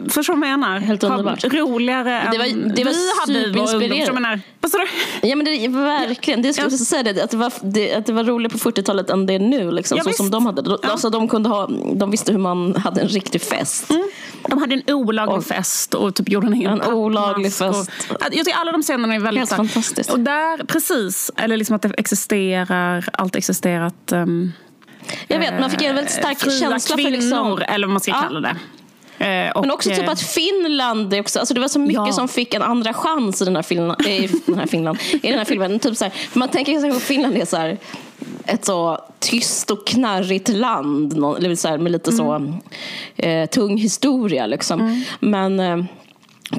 [0.10, 0.80] Förstår du vad jag menar?
[0.80, 1.44] Helt underbart.
[1.44, 4.40] Roligare Det var- det var vi hade vår ungdom.
[4.62, 5.28] vad sa du?
[5.28, 6.72] Ja men det verkligen, det skulle Ja.
[6.72, 9.34] jag säga det, att det, var, det, att det var roligare på 40-talet än det
[9.34, 9.72] är nu.
[9.72, 10.18] Liksom, Ja, så visst.
[10.18, 10.62] som de hade.
[10.84, 10.90] Ja.
[10.90, 13.92] Alltså, de, kunde ha, de visste hur man hade en riktig fest.
[14.50, 17.90] De hade en olaglig Och- fest och typ gjorde en egen En olaglig fest.
[18.10, 19.40] Och, jag tycker alla de scenerna är väldigt...
[19.40, 20.10] Helt fantastiskt.
[20.14, 21.32] Och där, precis.
[21.38, 24.12] Eller liksom att det existerar, allt existerat.
[24.12, 24.52] Um,
[25.28, 28.02] Jag vet, man fick en väldigt stark fria känsla kvinnor, för liksom, eller vad man
[28.02, 28.22] ska Ja.
[28.22, 28.56] kalla det.
[29.20, 32.12] Eh, och, Men också typ eh, att Finland, också, alltså det var så mycket Ja.
[32.12, 35.38] som fick en andra chans i den här, Finland, i den här, Finland, i den
[35.38, 35.80] här filmen.
[35.80, 37.78] Typ så här, man tänker sig att Finland är så här,
[38.46, 42.54] ett så tyst och knarrigt land nå- eller så här, med lite så
[43.16, 44.46] eh, tung historia.
[44.46, 45.04] Liksom.
[45.20, 45.78] Men eh,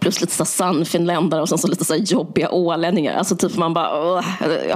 [0.01, 3.14] Plus lite så sannfinländare och sen så lite så jobbiga ålänningar.
[3.16, 4.25] Alltså typ man bara, "Åh,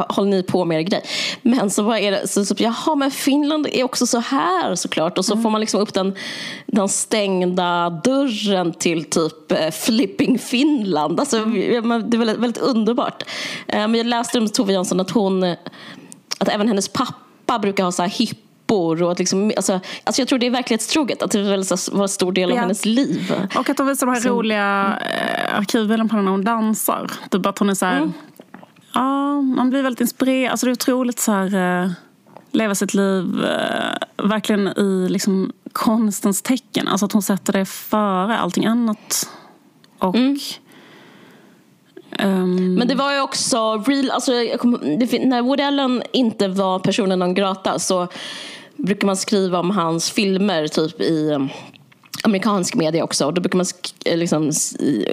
[0.09, 1.03] håller ni på med er grej?
[1.42, 5.18] Men så, vad är det, så typ, jaha men Finland är också så här såklart.
[5.18, 6.14] Och så får man liksom upp den,
[6.66, 11.20] den stängda dörren till typ eh, flipping Finland.
[11.20, 11.55] Alltså, men
[12.11, 13.23] det är väldigt, väldigt underbart.
[13.66, 15.57] Eh, Men jag läste om Tove Jansson att hon, eh,
[16.38, 18.09] att även hennes pappa brukar ha så här
[18.71, 22.03] hippor och att liksom, alltså, alltså jag tror det är verklighetstroget, att det så var
[22.03, 22.61] en stor del av Ja.
[22.61, 23.33] hennes liv.
[23.57, 27.11] Och att de visar de här roliga eh, arkivbilderna på henne när hon dansar.
[27.31, 27.97] Typ att hon är så här...
[27.97, 28.13] Mm.
[28.95, 30.51] Ja, man blir väldigt inspirerad.
[30.51, 31.83] Alltså det är otroligt så här...
[31.85, 31.91] Eh,
[32.53, 36.89] leva sitt liv eh, verkligen i liksom, konstens tecken.
[36.89, 39.31] Alltså att hon sätter det före allting annat.
[39.99, 40.15] Och...
[40.17, 40.39] Mm.
[42.19, 46.79] ehm, Men det var ju också real, alltså, kom, det, när Woody Allen inte var
[46.79, 48.09] personen non grata så
[48.83, 51.49] brukar man skriva om hans filmer typ i um,
[52.25, 53.27] amerikansk media också.
[53.27, 54.53] Och då brukar man sk- eh, liksom,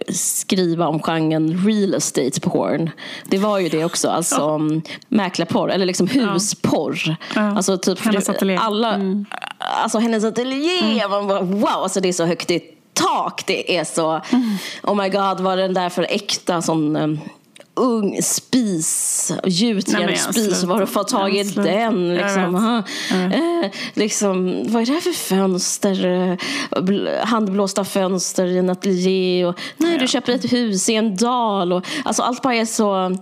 [0.09, 2.89] skriva om genren real estate porn.
[3.25, 7.15] Det var ju det också, alltså um, mäklarporr, eller liksom husporr.
[7.35, 7.41] Ja.
[7.41, 8.55] Alltså typ, Hennes ateljé.
[8.57, 9.25] Alla, Mm.
[9.83, 12.61] Alltså hennes ateljé, man bara, wow, alltså det är så högt i
[12.93, 13.43] tak.
[13.47, 14.21] Det är så,
[14.83, 17.19] oh my god, vad är den där för äkta sån um,
[17.77, 22.13] ung spis, gjutjärnsspis, var har du fått tag i den?
[22.15, 26.05] Liksom, Eh, liksom, vad är det här för fönster?
[26.05, 26.35] Eh,
[26.81, 29.45] bl- Handblåsta fönster i en ateljé.
[29.45, 29.99] Och, nej, Ja.
[29.99, 31.73] du köper ett hus i en dal.
[31.73, 33.17] Och, alltså, allt bara är så...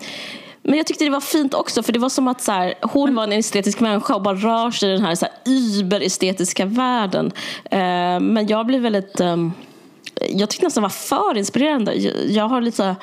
[0.68, 3.16] Men jag tyckte det var fint också, för det var som att så här, hon
[3.16, 5.34] var en estetisk människa och bara rör sig i den här, så här
[5.80, 7.32] überestetiska världen.
[7.72, 9.20] Eh, men jag blev väldigt...
[9.20, 9.52] ehm,
[10.30, 10.90] jag tyckte nästan det var
[11.30, 11.94] för inspirerande.
[11.94, 12.96] Jag, jag har lite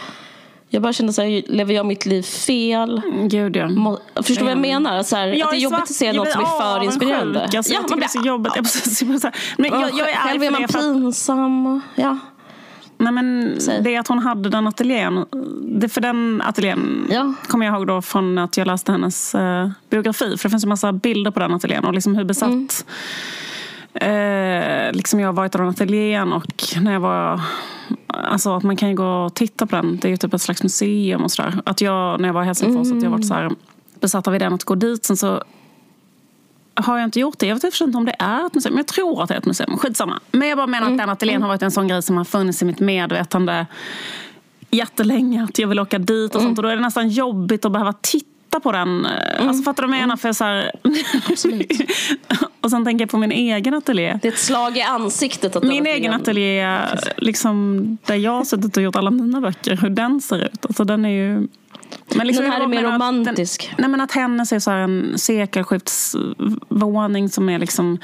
[0.75, 3.01] Jag bara kände så här, lever jag mitt liv fel?
[3.25, 3.69] Gud ja.
[3.69, 4.83] Må, förstår du vad jag Mm.
[4.83, 5.03] menar?
[5.03, 6.47] Så här, Jag att det är jobbigt svart- att se något som är
[6.79, 7.49] för inspirerande.
[7.57, 8.53] Alltså, jag tycker det är så jobbigt.
[8.57, 11.81] Jag, precis, jag, så här- men jag, jag är Själv är man pinsam.
[11.95, 12.19] Ja.
[12.99, 13.83] nej, men Säg.
[13.83, 15.25] det är att hon hade den ateljén.
[15.63, 17.35] Det, för den ateljén Ja.
[17.49, 20.37] kommer jag ihåg då från att jag läste hennes eh, biografi.
[20.37, 22.69] För det finns en massa bilder på den ateljén och liksom hur besatt Mm.
[23.95, 27.41] Eh, liksom jag har varit i den ateljén och när jag var...
[28.07, 29.97] Alltså att man kan ju gå och titta på den.
[29.97, 31.61] Det är ju typ ett slags museum och sådär.
[31.65, 33.51] Att jag, när jag var i Helsingfors, att jag varit så här
[34.01, 35.05] besatt av idén att gå dit.
[35.05, 35.43] Sen så
[36.75, 37.47] har jag inte gjort det.
[37.47, 38.75] Jag vet inte om det är ett museum.
[38.75, 39.79] Men jag tror att det är ett museum.
[39.79, 40.21] Skitsamma.
[40.33, 42.63] Men jag bara menar att den ateljén har varit en sån grej som har funnits
[42.63, 43.67] i mitt medvetande
[44.71, 45.45] jättelänge.
[45.45, 46.59] Att jag vill åka dit och sånt.
[46.59, 49.07] Och då är det nästan jobbigt att behöva titta på den.
[49.39, 50.17] Alltså fattar du vad jag menar?
[50.17, 50.73] För jag så här...
[52.61, 54.19] och sen tänker jag på min egen ateljé.
[54.23, 55.57] Det är ett slag i ansiktet.
[55.57, 56.79] Att Min egen ateljé,
[57.17, 60.67] liksom, där jag har suttit och gjort alla mina böcker, hur den ser ut.
[60.67, 61.49] Alltså, den är ju...
[62.15, 63.67] Men liksom, Den här är mer menar att romantisk.
[63.69, 67.99] Den, nej, men att hennes är så en sekelskiftsvåning som är liksom...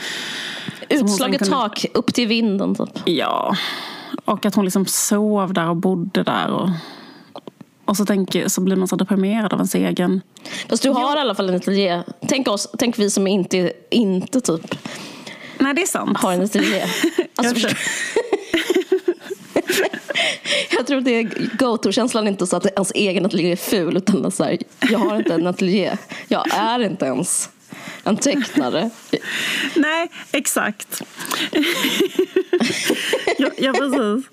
[0.89, 2.75] Utslaget kunde- tak upp till vinden.
[2.75, 2.89] Typ.
[3.05, 3.57] Ja.
[4.25, 6.51] Och att hon liksom sov där och bodde där.
[6.51, 6.69] Och,
[7.89, 10.21] och så, tänker, så blir man så deprimerad av ens egen...
[10.69, 12.03] Fast du har i alla fall en ateljé.
[12.29, 14.75] Tänk, oss, tänk vi som inte, inte typ
[15.59, 16.19] Nej, det är sant.
[16.19, 16.85] har en ateljé.
[17.35, 17.69] Alltså,
[20.71, 24.31] Jag tror att det är go-to-känslan inte så att ens egen ateljé är ful utan
[24.31, 24.59] så här,
[24.91, 25.97] jag har inte en ateljé.
[26.29, 27.51] Jag är inte ens
[28.09, 28.91] en tecknare.
[29.77, 31.03] Nej, exakt.
[33.39, 34.31] ja, ja, precis.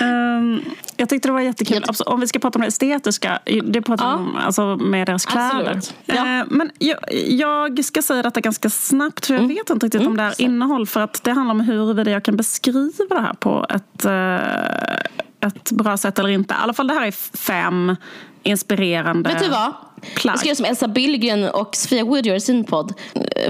[0.00, 0.60] Ehm,
[0.96, 1.74] jag tyckte det var jättekul.
[1.76, 4.14] Jag- Alltså, om vi ska prata om det estetiska, det pratar Ja.
[4.14, 5.70] om alltså, med deras kläder.
[5.76, 5.94] Absolut.
[6.06, 6.14] Ja.
[6.40, 10.16] Eh, men jag, jag ska säga detta ganska snabbt, för jag vet inte riktigt om
[10.16, 10.86] det är innehåll.
[10.86, 15.70] För att det handlar om huruvida jag kan beskriva det här på ett, eh, ett
[15.70, 16.54] bra sätt eller inte.
[16.54, 17.96] I alla fall det här är fem
[18.42, 19.72] inspirerande Vet du vad?
[20.16, 20.32] Plagg.
[20.32, 22.92] Jag ska göra som Elsa Billgren och Sofia Wood gör i sin podd.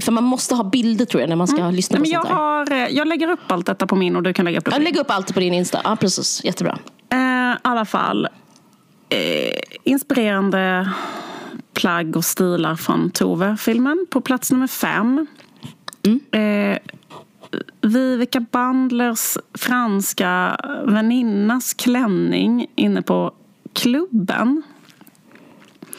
[0.01, 2.31] För man måste ha bilder tror jag när man ska lyssna Nej, på men sånt
[2.31, 4.65] jag, har, eh, jag lägger upp allt detta på min och du kan lägga upp
[4.65, 5.81] det på Jag lägger upp allt på din Insta.
[5.85, 6.45] Ja, precis.
[6.45, 6.79] Jättebra.
[7.13, 8.29] Eh, I alla fall.
[9.09, 10.91] Eh, inspirerande
[11.73, 14.07] plagg och stilar från Tove-filmen.
[14.11, 15.27] På plats nummer fem.
[16.33, 16.79] Eh,
[17.81, 23.33] Vivica Bandlers franska väninnas klänning inne på
[23.73, 24.63] klubben.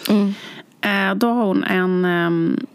[0.10, 0.34] Mm.
[0.82, 2.66] Eh, då har hon en, ehm,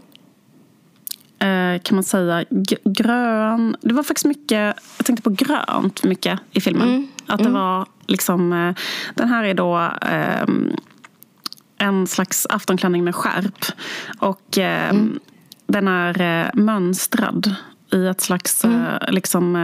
[1.39, 2.45] eh, kan man säga,
[2.85, 3.77] grön...
[3.81, 6.89] Det var faktiskt mycket, jag tänkte på grönt mycket i filmen.
[6.89, 7.09] Mm.
[7.27, 8.75] Att det var liksom, eh,
[9.15, 10.77] den här är då ehm,
[11.79, 13.65] en slags aftonklänning med skärp.
[14.19, 14.95] Och eh,
[15.67, 17.55] den är mönstrad
[17.93, 19.57] i ett slags eh, liksom,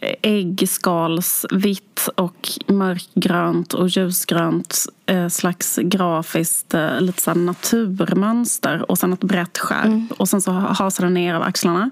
[0.00, 9.24] eh, äggskalsvitt och mörkgrönt och ljusgrönt eh, slags grafiskt lite så naturmönster och sen ett
[9.24, 11.90] brett skärp och sen så hasar den ner över axlarna.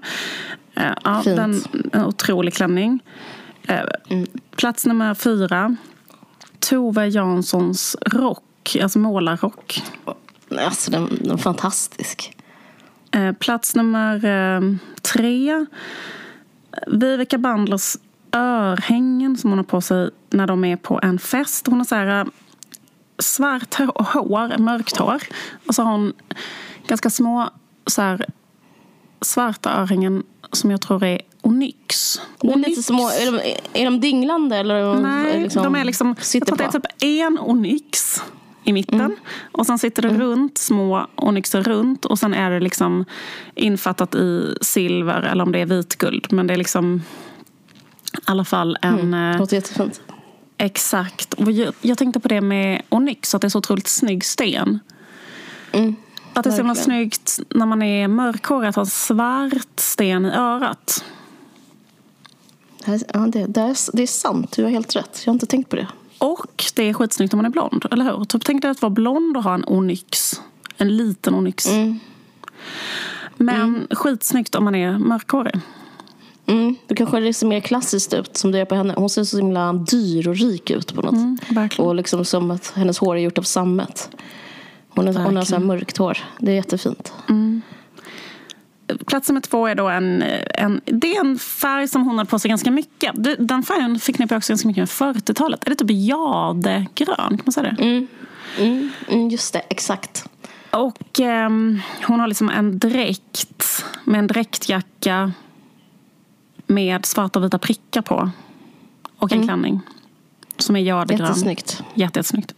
[1.03, 1.35] Ja, Fint.
[1.35, 1.61] den,
[1.93, 2.99] en otrolig klänning.
[3.67, 3.81] Eh,
[4.55, 5.75] Plats nummer fyra.
[6.59, 9.83] Tove Janssons rock, alltså målarrock.
[10.59, 12.33] Alltså den, den är fantastisk.
[13.13, 14.61] Eh, plats nummer eh,
[15.01, 15.65] tre.
[16.87, 17.97] Vivica Bandlers
[18.31, 21.67] örhängen som hon har på sig när de är på en fest.
[21.67, 22.25] Hon har så här, eh,
[23.19, 25.23] svart hår, mörkt hår.
[25.67, 26.13] Och så har hon
[26.87, 27.49] ganska små
[27.87, 28.25] så här,
[29.21, 32.21] svarta örhängen som jag tror är onyx.
[32.39, 32.67] Onyx.
[32.67, 34.75] lite små, är, de, är de dinglande eller?
[34.75, 36.15] är de Nej, de är liksom...
[36.33, 38.21] Jag tror att det är typ en onyx
[38.63, 38.99] i mitten.
[38.99, 39.15] Mm.
[39.51, 42.05] Och sen sitter det runt, små onyxer runt.
[42.05, 43.05] Och sen är det liksom
[43.55, 46.27] infattat i silver eller om det är vitguld.
[46.33, 47.01] Men det är liksom
[48.13, 48.99] i alla fall en...
[48.99, 49.33] Mm.
[49.33, 50.01] eh, Låter jättefint.
[50.57, 51.33] Exakt.
[51.33, 54.79] Och jag, jag tänkte på det med onyx, att det är så otroligt snygg sten.
[55.71, 55.95] Mm.
[56.33, 60.29] Att det är så himla snyggt när man är mörkhårig att ha svart sten i
[60.29, 61.03] örat.
[62.85, 65.21] Det, här, ja, det, det, är, det är sant, du har helt rätt.
[65.25, 65.87] Jag har inte tänkt på det.
[66.17, 68.25] Och det är skitsnyggt om man är blond, eller hur?
[68.25, 70.41] Typ, tänk dig att vara blond och ha en onyx.
[70.77, 71.67] En liten onyx.
[71.67, 71.99] Mm.
[73.37, 75.59] Men skitsnyggt om man är mörkhårig.
[76.45, 76.75] Mm.
[76.87, 78.93] Då kanske det ser mer klassiskt ut som det är på henne.
[78.97, 81.13] Hon ser så himla dyr och rik ut på något.
[81.13, 81.89] Mm, verkligen.
[81.89, 84.09] Och liksom som att hennes hår är gjort av sammet.
[84.89, 86.17] Hon, är, hon har så här mörkt hår.
[86.39, 87.13] Det är jättefint.
[89.05, 92.39] Plats nummer två är då en, en, det är en färg som hon har på
[92.39, 93.11] sig ganska mycket.
[93.39, 95.65] Den färgen förknippar jag också ganska mycket med 40-talet.
[95.65, 97.37] Är det typ jadegrön?
[97.37, 97.83] Kan man säga det?
[97.83, 98.07] Mm.
[98.59, 98.91] Mm.
[99.07, 100.29] Mm, just det, exakt.
[100.71, 105.31] Och ehm, hon har liksom en dräkt med en dräktjacka
[106.67, 108.31] med svarta och vita prickar på.
[109.17, 109.81] Och en klänning
[110.57, 111.27] som är jadegrön.
[111.27, 111.71] Jättesnyggt.
[111.71, 112.53] Jätte, jättesnyggt.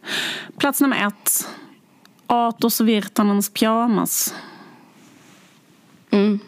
[0.58, 1.48] Plats nummer ett.
[2.28, 4.34] Atos Virtanens pyjamas.
[6.16, 6.40] Mm.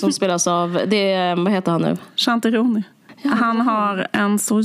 [0.00, 1.96] Som spelas av, det är, vad heter han nu?
[2.16, 2.82] Chantironi.
[3.24, 4.62] Han har en så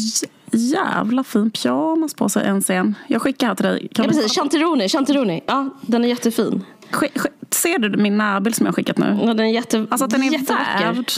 [0.52, 2.96] jävla fin pyjamas på sig en scen.
[3.08, 3.88] Jag skickar här till dig.
[3.94, 5.44] Kan Ja, precis, Chantironi, Chantironi.
[5.48, 6.64] Ja, den är jättefin.
[6.92, 9.20] Sk- ser du min närbild som jag har skickat nu?
[9.22, 11.10] Ja, den är jätte, Alltså att den är vävd.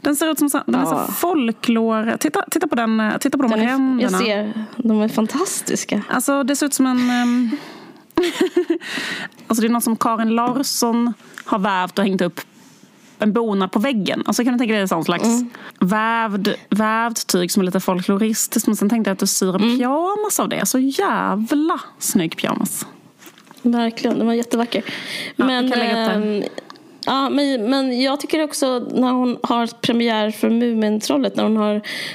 [0.00, 1.06] Den ser ut som så, den är Ja.
[1.06, 2.16] så folklore.
[2.18, 4.02] Titta, titta på den, eh, titta på de Den är, ränderna.
[4.02, 6.02] jag ser, de är fantastiska.
[6.10, 7.10] Alltså det ser ut som en...
[7.10, 7.50] ehm,
[9.46, 11.12] alltså det är något som Karin Larsson
[11.44, 12.40] har vävt och hängt upp
[13.18, 14.22] en bona på väggen.
[14.26, 15.50] Alltså kan du tänka dig en sån slags Mm.
[15.80, 18.66] vävd, vävd tyg som är lite folkloristiskt.
[18.66, 19.78] Men sen tänkte jag att du syr en Mm.
[19.78, 20.66] pyjamas av det.
[20.66, 22.86] Så jävla snygg pyjamas.
[23.62, 24.84] Verkligen, den var jättevacker.
[25.36, 26.42] Ja, men, ehm,
[27.06, 31.74] ja, men, men jag tycker också när hon har premiär för Mumintrollet, när hon har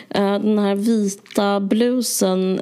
[0.10, 2.60] eh, den här vita blusen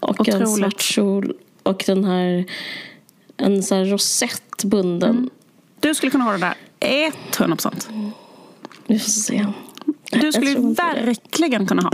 [0.00, 0.58] och en Otroligt.
[0.58, 2.44] svart kjol och den här
[3.36, 5.10] en så här rosett bunden.
[5.10, 5.30] Mm.
[5.80, 7.88] Du skulle kunna ha det där 100%.
[8.86, 9.46] Vi får se.
[10.10, 11.92] Du skulle ju verkligen kunna ha.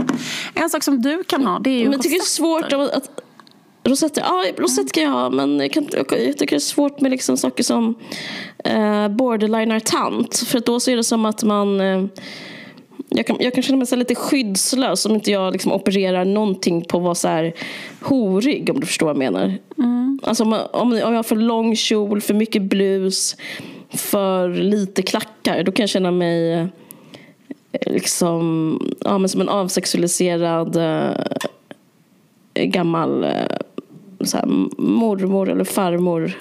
[0.53, 2.73] En sak som du kan ha det är ju Men jag tycker det är svårt
[2.73, 3.09] att, att
[3.83, 7.11] Rosetter, ja rosetter kan jag ha men jag, kan, jag tycker det är svårt med
[7.11, 7.95] liksom saker som
[8.63, 10.37] eh, borderliner tant.
[10.37, 12.03] För då så är det som att man eh,
[13.09, 16.85] jag kan, jag kan känna mig så lite skyddslös om inte jag liksom opererar någonting
[16.85, 17.53] på att vara så här
[18.01, 19.57] horig om du förstår vad jag menar.
[20.23, 23.35] Alltså om, om, om jag har för lång kjol, för mycket blus,
[23.89, 26.67] för lite klackar då kan jag känna mig eh,
[27.85, 31.13] liksom, ja, men som en avsexualiserad eh,
[32.53, 33.31] gammal eh,
[34.21, 34.45] så här,
[34.77, 36.33] mormor eller farmor.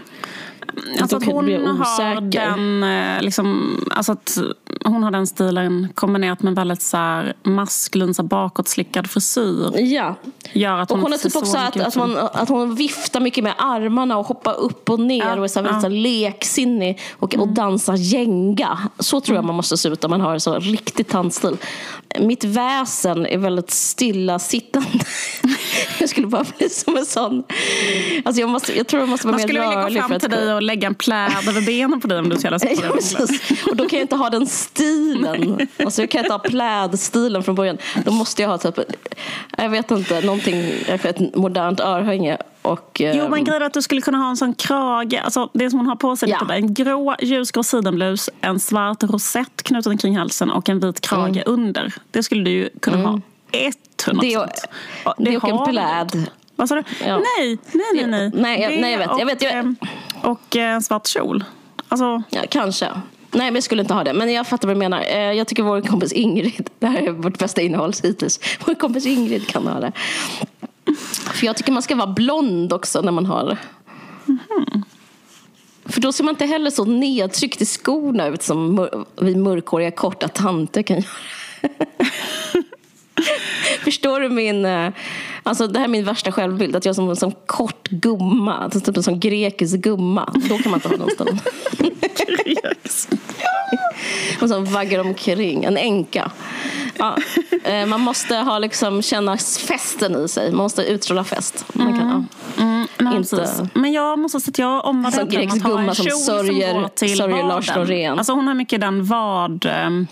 [1.01, 4.39] Alltså att hon har den eh, liksom, alltså att
[4.85, 9.71] hon har den stilen kombinerat med väldigt så här maskulin, så här bakåtslickad frisyr.
[9.81, 10.15] Ja,
[10.53, 12.49] Gör att och hon, hon är inte ser typ också så att, att, man, att
[12.49, 15.65] hon viftar mycket med armarna och hoppar upp och ner Ja, och är så här,
[15.65, 15.81] väldigt ja.
[15.81, 18.79] så här leksinnig och, och dansar gänga.
[18.99, 21.57] Så tror jag man måste se ut om man har så riktig tandstil.
[22.21, 24.89] Mitt väsen är väldigt stillasittande.
[26.01, 27.45] Jag skulle bara bli som en sån...
[28.25, 30.03] Alltså jag, måste, jag tror jag måste vara Man mer skulle vilja gå rörlig.
[30.03, 32.67] fram till dig och lägga en pläd över benen på dig om du göra så.
[32.95, 33.51] precis.
[33.67, 35.69] Och då kan jag inte ha den stilen.
[35.85, 37.79] Alltså jag kan inte ha plädstilen från början.
[38.05, 38.79] Då måste jag ha typ,
[39.57, 42.39] jag vet inte, någonting, ett modernt örhänge.
[42.63, 45.71] Och, Jo, men grejen är att du skulle kunna ha en sån krage, alltså det
[45.71, 46.39] som hon har på sig, Ja.
[46.41, 51.43] lite, en grå ljusgrå sidenblus, en svart rosett knuten kring halsen och en vit krage
[51.47, 51.93] under.
[52.11, 53.21] Det skulle du ju kunna ha.
[54.07, 54.47] 100 Det och-
[55.05, 56.27] Ja, det och en pläd.
[56.57, 56.83] Vad sa du?
[57.07, 57.19] Ja.
[57.39, 58.07] Nej, nej, nej.
[58.07, 58.31] nej.
[58.35, 59.77] Nej, jag- Det nej, jag vet, jag vet, jag vet.
[60.23, 61.45] Och, eh, en svart kjol.
[61.89, 62.87] Alltså, Ja, kanske.
[63.31, 64.13] Nej, men jag skulle inte ha det.
[64.13, 65.01] Men jag fattar vad du menar.
[65.09, 68.41] Eh, Jag tycker vår kompis Ingrid, det här är vårt bästa innehåll hittills.
[68.67, 69.93] Vår kompis Ingrid kan ha det.
[71.35, 73.59] För jag tycker man ska vara blond också när man har det.
[75.93, 79.91] För då ser man inte heller så nedtryckt i skorna ut som mör- vi mörkhåriga
[79.91, 81.07] korta tanter kan göra.
[83.85, 84.67] Förstår du min...
[85.49, 86.77] Alltså det här är min värsta självbild.
[86.77, 88.55] Att jag som en som kort gumma.
[88.55, 90.33] Alltså typ en sån grekisk gumma.
[90.49, 91.39] Då kan man inte ha den stilen.
[94.43, 95.65] Och som vaggar omkring.
[95.65, 96.31] En änka.
[96.99, 97.17] Ja.
[97.65, 100.51] Eh, Man måste ha liksom, känna festen i sig.
[100.53, 101.65] Man måste utstråla fest.
[101.73, 102.27] Man kan,
[102.57, 102.63] ja.
[102.63, 103.61] mm, nej, Inte- precis.
[103.75, 106.89] Men jag måste säga att jag omvärderar att ha gumma en som kjol som går
[106.89, 107.77] till sörjer Lars.
[107.77, 108.19] Norén.
[108.19, 109.67] Alltså hon har mycket den vad...
[109.67, 110.07] ehm,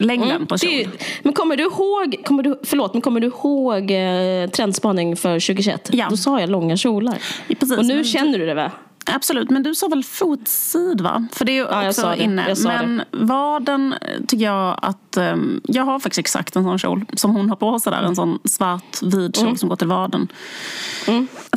[0.00, 0.92] Längden på Det är kjol.
[1.22, 5.88] Men kommer du ihåg, kommer du, förlåt, men kommer du ihåg eh, trendspaning för 2021?
[5.92, 6.06] Ja.
[6.10, 7.18] Då sa jag långa kjolar.
[7.48, 8.72] Ja, precis, Och nu men- känner du det va?
[9.14, 11.26] Absolut, men du sa väl fotsid va?
[11.32, 12.54] För det är ju Ja, också inne.
[12.64, 15.16] Men vaden eh, tycker jag att...
[15.16, 18.02] ehm, jag har faktiskt exakt en sån kjol som hon har på sig där.
[18.02, 20.28] En sån svart vid kjol som går till vaden.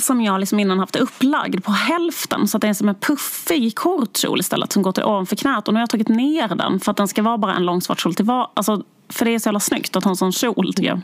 [0.01, 2.47] Som jag liksom innan haft upplagd på hälften.
[2.47, 5.68] Så att det är som en puffig kort kjol istället som går till ovanför knät.
[5.68, 7.82] Och nu har jag tagit ner den för att den ska vara bara en lång
[7.82, 8.51] svart kjol till vaden.
[8.54, 11.01] Alltså, för det är så jävla snyggt att ha en sån kjol tycker jag.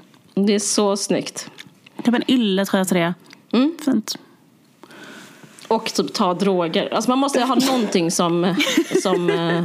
[0.47, 1.49] Det är så snyggt.
[2.03, 3.13] Typ en ylletröja till det.
[3.85, 4.17] Fint.
[5.69, 6.93] Och typ ta droger.
[6.93, 8.55] Alltså man måste ha någonting som,
[9.03, 9.63] som, eh,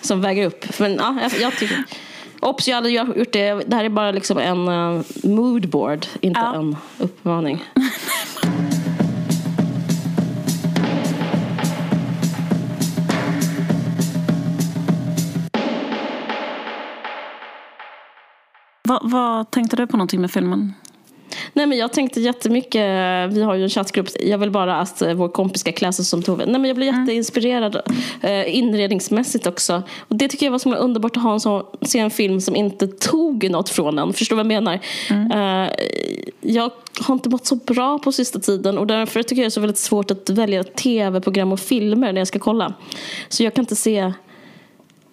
[0.00, 0.78] som väger upp.
[0.78, 1.84] Men ja, jag, jag tycker...
[2.40, 3.52] Ops, jag hade gjort det.
[3.66, 6.54] Det här är bara liksom en uh, moodboard, inte Ja.
[6.54, 7.64] en uppmaning.
[18.82, 20.74] Vad, vad tänkte du på någonting med filmen?
[21.52, 22.82] Nej men jag tänkte jättemycket,
[23.32, 26.04] vi har ju en chattgrupp, jag vill bara att eh, vår kompis ska klä sig
[26.04, 26.46] som Tove.
[26.46, 27.80] Nej men jag blev jätteinspirerad
[28.22, 29.82] eh, inredningsmässigt också.
[29.98, 32.56] Och det tycker jag var så underbart att ha en sån, se en film som
[32.56, 34.12] inte tog något från en.
[34.12, 34.80] Förstår du vad jag menar?
[35.10, 35.70] Eh,
[36.40, 36.70] jag
[37.00, 39.60] har inte mått så bra på sista tiden och därför tycker jag det är så
[39.60, 42.74] väldigt svårt att välja tv-program och filmer när jag ska kolla.
[43.28, 44.12] Så jag kan inte se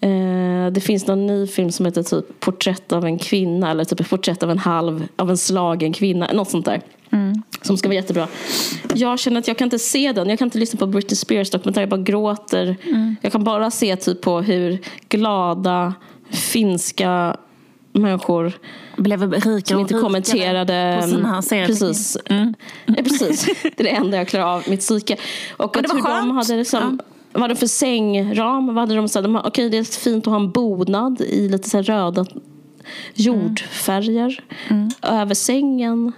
[0.02, 4.10] Eh, det finns någon ny film som heter typ Porträtt av en kvinna eller typ
[4.10, 6.30] Porträtt av en halv av en slagen kvinna.
[6.34, 6.82] Något sånt där.
[7.62, 8.28] Som ska vara jättebra.
[8.94, 10.30] Jag känner att jag kan inte se den.
[10.30, 11.82] Jag kan inte lyssna på Britney Spears dokumentär.
[11.82, 12.76] Jag bara gråter.
[13.22, 14.80] Jag kan bara se typ på hur
[15.10, 15.94] glada
[16.30, 17.38] finska
[17.92, 18.54] människor
[18.98, 21.68] Blev rikare som och inte kommenterade på sina serier.
[21.68, 22.18] precis,
[22.86, 23.46] ja, precis.
[23.64, 25.18] Det är det enda jag klarar av, mitt psyke.
[25.58, 26.34] Och Men att hur de skönt.
[26.34, 27.00] hade liksom,
[27.38, 28.68] vad hade de för sängram?
[28.68, 31.50] Vad hade de, så här, de, okej det är fint att ha en bonad i
[31.50, 32.26] lite så röda
[33.14, 34.44] jordfärger
[35.02, 36.12] över sängen.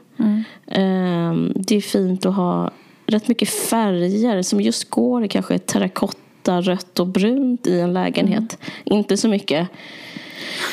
[0.67, 2.71] Ehm, det är fint att ha
[3.05, 8.57] rätt mycket färger som just går i kanske terrakotta, rött och brunt i en lägenhet.
[8.83, 9.69] Inte så mycket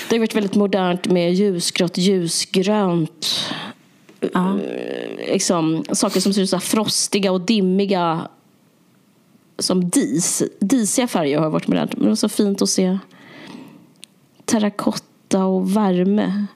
[0.09, 3.27] det har varit väldigt modernt med ljusgrått, ljusgrönt.
[4.33, 4.59] Ja.
[5.33, 8.29] Liksom, saker som ser ut så frostiga och dimmiga.
[9.59, 10.43] Som dis.
[10.61, 11.93] Disiga färger har varit modernt.
[11.93, 12.99] Men det var så fint att se
[14.45, 16.47] terrakotta och värme.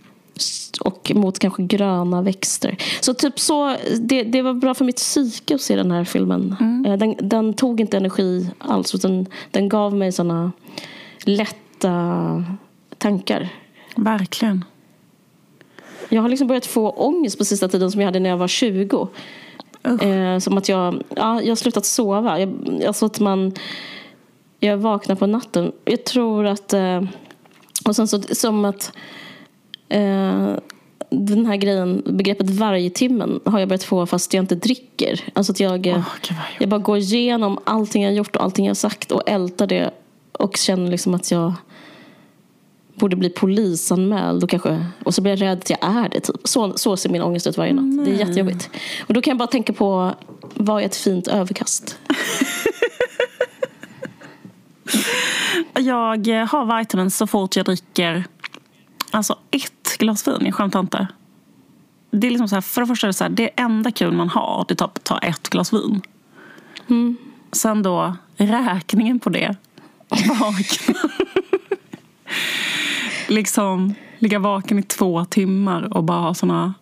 [0.81, 2.77] Och mot kanske gröna växter.
[3.01, 6.57] Så typ så, det, det var bra för mitt psyke att se den här filmen.
[6.87, 8.95] Eh, Den, den tog inte energi alls.
[8.95, 10.53] Utan den gav mig såna
[11.25, 12.45] lätta
[12.99, 13.49] tankar.
[13.97, 14.65] Verkligen.
[16.09, 18.49] Jag har liksom börjat få ångest på sista tiden som jag hade när jag var
[18.49, 19.09] 20.
[19.83, 22.41] Eh, som att jag, ja, jag har slutat sova.
[22.41, 23.53] Jag, alltså att man,
[24.61, 25.73] jag vaknar på natten.
[25.85, 26.73] Jag tror att...
[26.73, 27.03] Eh,
[27.85, 28.93] och sen så som att...
[29.89, 30.51] Eh,
[31.13, 35.21] den här grejen, begreppet vargtimmen har jag börjat få fast jag inte dricker.
[35.33, 36.03] Alltså att jag, vad
[36.59, 39.91] jag bara går igenom allting jag gjort och allting jag sagt och ältar det.
[40.33, 41.53] Och känner liksom att jag
[43.01, 46.21] borde bli polisanmäld och, kanske, och så blir jag rädd att jag är det.
[46.21, 46.37] Typ.
[46.45, 48.05] Så, så ser min ångest ut varje natt.
[48.05, 48.71] Det är jättejobbigt.
[49.07, 50.15] Och då kan jag bara tänka på,
[50.55, 51.99] vad är ett fint överkast?
[55.79, 58.25] Jag har vitamins så fort jag dricker
[59.11, 60.37] alltså ett glas vin.
[60.41, 61.07] Jag skämtar inte.
[62.11, 64.13] det är liksom så här, för det första är det så här, det enda kul
[64.13, 66.01] man har det är att ta ett glas vin.
[66.89, 67.17] Mm.
[67.53, 69.57] Sen då räkningen på det.
[70.41, 71.11] Vakna
[73.31, 76.75] liksom ligga vaken i två timmar och bara ha såna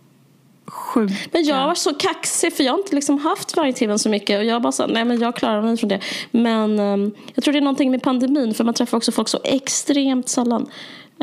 [0.67, 1.15] sjuka...
[1.33, 4.39] Men jag var så kaxig för jag har inte liksom haft vargtimmen så mycket.
[4.39, 6.01] Och jag bara sa, nej men jag klarar mig från det.
[6.31, 8.55] Men um, jag tror det är någonting med pandemin.
[8.55, 10.67] För man träffar också folk så extremt sällan.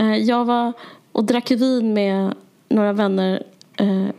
[0.02, 0.74] Uh, jag var
[1.12, 2.34] och drack vin med
[2.70, 3.44] några vänner.
[3.82, 4.10] Uh,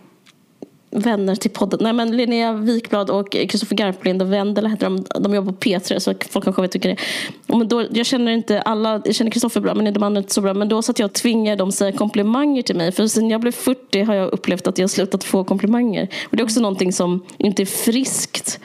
[0.97, 1.79] vänner till podden.
[1.83, 5.05] Nej men Linnea Wikblad och Kristoffer Garplind och Wendela heter de.
[5.21, 7.57] De jobbar på P3 så folk kanske vet vilka det är.
[7.57, 10.41] Men då, jag känner inte alla, jag känner Kristoffer bra men de andra inte så
[10.41, 10.55] bra.
[10.55, 12.93] Men då satt jag och tvingade dem säga komplimanger till mig.
[12.93, 16.09] För sen jag blev 40 har jag upplevt att jag slutat få komplimanger.
[16.25, 18.61] Och det är också någonting som inte är friskt.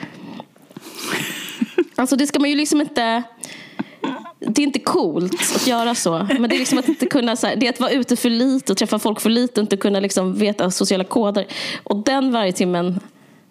[1.96, 3.22] Alltså det ska man ju liksom inte
[4.46, 6.26] det är inte coolt att göra så.
[6.38, 8.30] Men det är liksom att inte kunna, så här, det är att vara ute för
[8.30, 11.46] lite och träffa folk för lite och inte kunna liksom veta sociala koder.
[11.82, 13.00] Och den varje timmen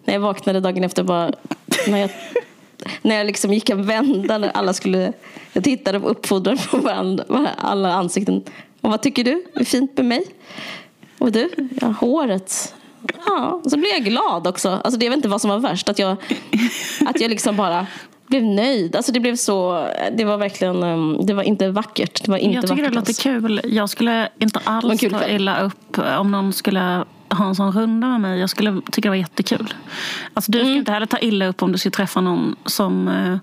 [0.04, 1.32] när jag vaknade dagen efter bara,
[1.86, 2.10] när jag,
[3.02, 5.12] när jag liksom gick en vända när alla skulle,
[5.52, 7.24] jag tittade på uppfordran på varandra,
[7.58, 8.42] alla ansikten.
[8.80, 9.32] Och vad tycker du?
[9.54, 10.26] Är det fint med mig?
[11.18, 11.50] Och du?
[11.80, 12.74] Ja, håret.
[13.26, 14.80] Ja, och så blev jag glad också.
[14.84, 15.88] Alltså det vet inte vad som var värst.
[15.88, 16.16] Att jag,
[17.06, 17.86] att jag liksom bara
[18.32, 18.96] blev nöjd.
[18.96, 22.24] Alltså det blev så, det var verkligen, um, det var inte vackert.
[22.24, 23.60] Det var inte jag tycker det låter kul.
[23.64, 28.20] Jag skulle inte alls ta illa upp om någon skulle ha en sån runda med
[28.20, 28.40] mig.
[28.40, 29.74] Jag skulle tycka det var jättekul.
[30.34, 30.78] Alltså du ska mm.
[30.78, 33.38] inte heller ta illa upp om du ska träffa någon som uh,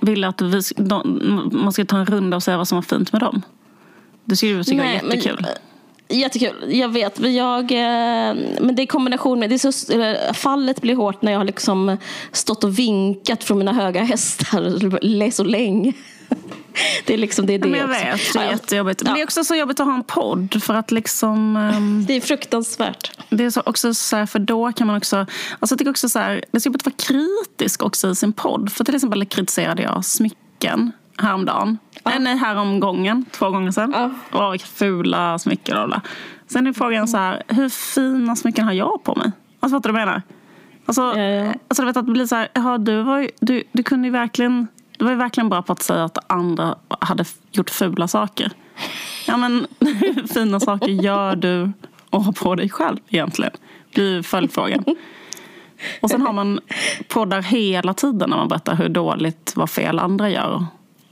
[0.00, 3.12] vill att vi, de, man ska ta en runda och säga vad som var fint
[3.12, 3.42] med dem.
[4.24, 5.38] Det skulle du tycka var jättekul.
[5.40, 5.50] Men,
[6.08, 7.18] Jättekul, jag vet.
[7.18, 9.72] Men, jag, eh, men det är kombination med, det så,
[10.34, 11.96] fallet blir hårt när jag har liksom
[12.32, 15.92] stått och vinkat från mina höga hästar så länge.
[17.06, 18.04] Det är liksom det, är det men jag också.
[18.04, 19.02] vet, det är jättejobbigt.
[19.02, 21.56] Men det är också så jobbigt att ha en podd för att liksom...
[21.56, 23.10] Um, det är fruktansvärt.
[23.30, 25.16] Det är så också så här, för då kan man också...
[25.16, 28.14] Alltså jag tycker också så här, det är så jobbigt att vara kritisk också i
[28.14, 28.72] sin podd.
[28.72, 31.78] För till exempel kritiserade jag smycken häromdagen.
[31.92, 32.10] Ja.
[32.10, 33.24] Nej, nej, häromgången.
[33.30, 33.92] Två gånger sedan.
[33.96, 34.10] Ja.
[34.32, 35.78] Åh, vilka fula smycken.
[35.78, 36.00] Och
[36.46, 39.32] Sen är frågan så här, hur fina smycken har jag på mig?
[39.60, 40.22] Alltså fattar du vad jag menar?
[40.86, 41.54] Alltså, ja, ja.
[41.68, 44.12] alltså du vet att det blir så här, du, var ju, du, du kunde ju
[44.12, 44.66] verkligen
[44.98, 48.52] du var ju verkligen bra på att säga att andra hade gjort fula saker.
[49.26, 51.72] Ja men hur fina saker gör du
[52.10, 53.52] och har på dig själv egentligen?
[53.94, 54.84] Blir följdfrågan.
[56.02, 56.60] Och sen har man
[57.08, 60.66] poddar hela tiden när man berättar hur dåligt vad fel andra gör.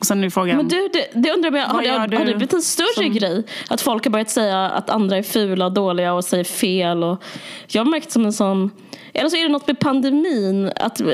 [0.05, 2.52] Och sen är frågan, men du, det, det undrar jag, har, det, har det blivit
[2.52, 3.12] en större som...
[3.12, 3.44] grej?
[3.68, 7.05] Att folk har börjat säga att andra är fula och dåliga och säger fel.
[7.05, 7.22] Och
[7.66, 8.70] jag har märkt som en sån...
[9.12, 10.72] Eller så är det något med pandemin.
[10.76, 11.07] Att eh,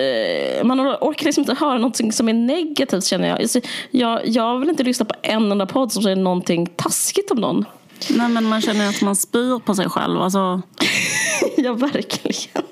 [0.64, 3.40] man orkar liksom inte höra något som är negativt känner jag.
[3.40, 3.60] Alltså,
[3.90, 4.28] jag.
[4.28, 7.64] Jag vill inte lyssna på en enda podd som säger någonting taskigt om någon.
[8.10, 10.22] Nej men man känner att man spyr på sig själv.
[10.22, 10.62] Alltså...
[11.56, 12.62] ja verkligen.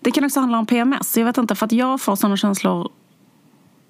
[0.00, 1.16] Det kan också handla om PMS.
[1.16, 2.90] Jag vet inte, för att jag får sådana känslor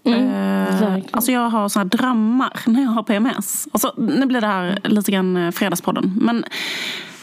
[0.04, 3.68] Mm, eh, alltså jag har såna drömmar när jag har PMS.
[3.72, 6.18] Alltså, nu blir det här lite grann eh, Fredagspodden.
[6.20, 6.44] Men,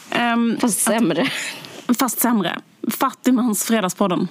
[0.09, 1.27] ehm, fast sämre.
[1.87, 2.57] Att, fast sämre.
[2.91, 4.27] Fattigmans Fredagspodden.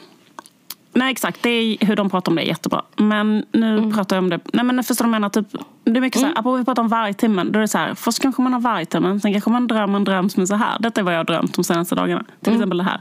[0.92, 2.82] Nej exakt, det är hur de pratar om det är jättebra.
[2.97, 3.92] Men nu mm.
[3.92, 4.40] pratar jag om det.
[4.53, 5.47] Nej men förstår du menar typ.
[5.84, 6.34] Det är mycket mm.
[6.34, 7.53] så här, vi pratar om vargtimmen.
[7.53, 9.20] Då är det så här, först kanske man har vargtimmen.
[9.20, 10.78] Sen kanske man drömmer en dröm som är så här.
[10.80, 12.24] Detta är vad jag har drömt de senaste dagarna.
[12.40, 12.61] Till mm.
[12.61, 13.01] exempel det här.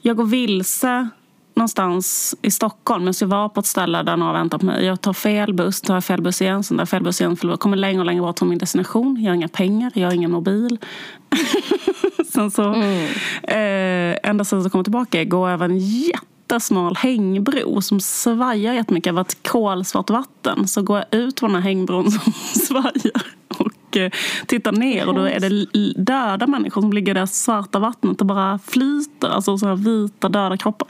[0.00, 1.08] Jag går vilse
[1.60, 3.06] någonstans i Stockholm.
[3.06, 4.84] Jag ska vara på ett ställe där några väntar på mig.
[4.84, 7.36] Jag tar fel buss, tar fel buss igen, sen tar fel buss igen.
[7.36, 9.22] För kommer längre och längre bort från min destination.
[9.22, 10.78] Jag har inga pengar, jag har ingen mobil.
[12.32, 13.06] sen så, mm.
[13.42, 18.74] eh, enda sättet att komma tillbaka är att gå över en jättesmal hängbro som svajar
[18.74, 20.68] jättemycket över ett kolsvart vatten.
[20.68, 24.10] Så går jag ut på den här hängbron som svajar och eh,
[24.46, 25.66] tittar ner och då är det
[26.02, 29.28] döda människor som ligger i det svarta vattnet och bara flyter.
[29.28, 30.88] Alltså så vita döda kroppar.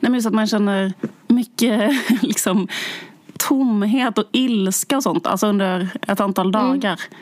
[0.00, 0.92] Nej, men så att man känner
[1.26, 1.90] mycket
[2.22, 2.68] liksom,
[3.38, 6.52] tomhet och ilska och sånt alltså under ett antal mm.
[6.52, 7.00] dagar.
[7.10, 7.20] Mm.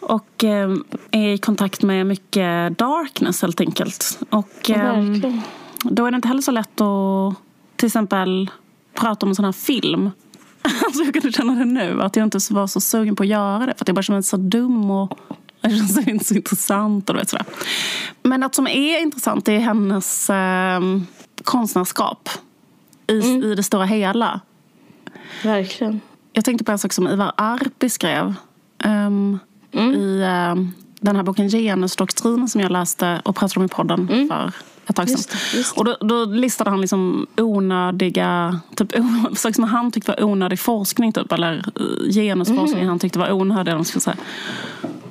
[0.00, 0.76] Och eh,
[1.10, 4.18] är i kontakt med mycket darkness helt enkelt.
[4.30, 5.04] Och eh,
[5.84, 7.34] då är det inte heller så lätt att
[7.76, 8.50] till exempel
[8.94, 10.10] prata om en sån här film
[10.86, 13.66] Alltså jag kunde känna det nu, att jag inte var så sugen på att göra
[13.66, 13.74] det.
[13.76, 15.18] För att jag bara kände mig så dum och
[15.60, 17.10] det känns inte så intressant.
[17.10, 17.46] Och vet, sådär.
[18.22, 20.80] Men något som är intressant är hennes eh,
[21.44, 22.28] konstnärskap
[23.06, 23.42] i, mm.
[23.42, 24.40] i det stora hela.
[25.44, 26.00] Verkligen.
[26.32, 28.34] Jag tänkte på en sak som Ivar Arpi skrev
[28.84, 29.38] um,
[29.72, 29.94] mm.
[29.94, 34.28] i um, den här boken Genusdoktrinen som jag läste och pratade om i podden mm.
[34.28, 34.52] för
[34.86, 35.16] ett tag sedan.
[35.16, 35.80] Just det, just det.
[35.80, 38.92] Och då, då, listade han liksom onödiga, typ,
[39.34, 41.12] saker som han tyckte var onödig forskning.
[41.12, 42.88] Typ, eller eh, genusforskning mm.
[42.88, 43.72] han tyckte var onödig.
[43.72, 44.16] Eller ska säga.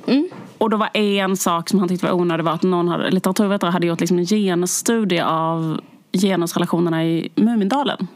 [0.06, 0.28] Mm.
[0.58, 3.70] och då var en sak som han tyckte var onödig var att någon hade, litteraturvetare
[3.70, 5.80] hade gjort liksom en genusstudie av
[6.12, 8.06] genusrelationerna i Mumindalen.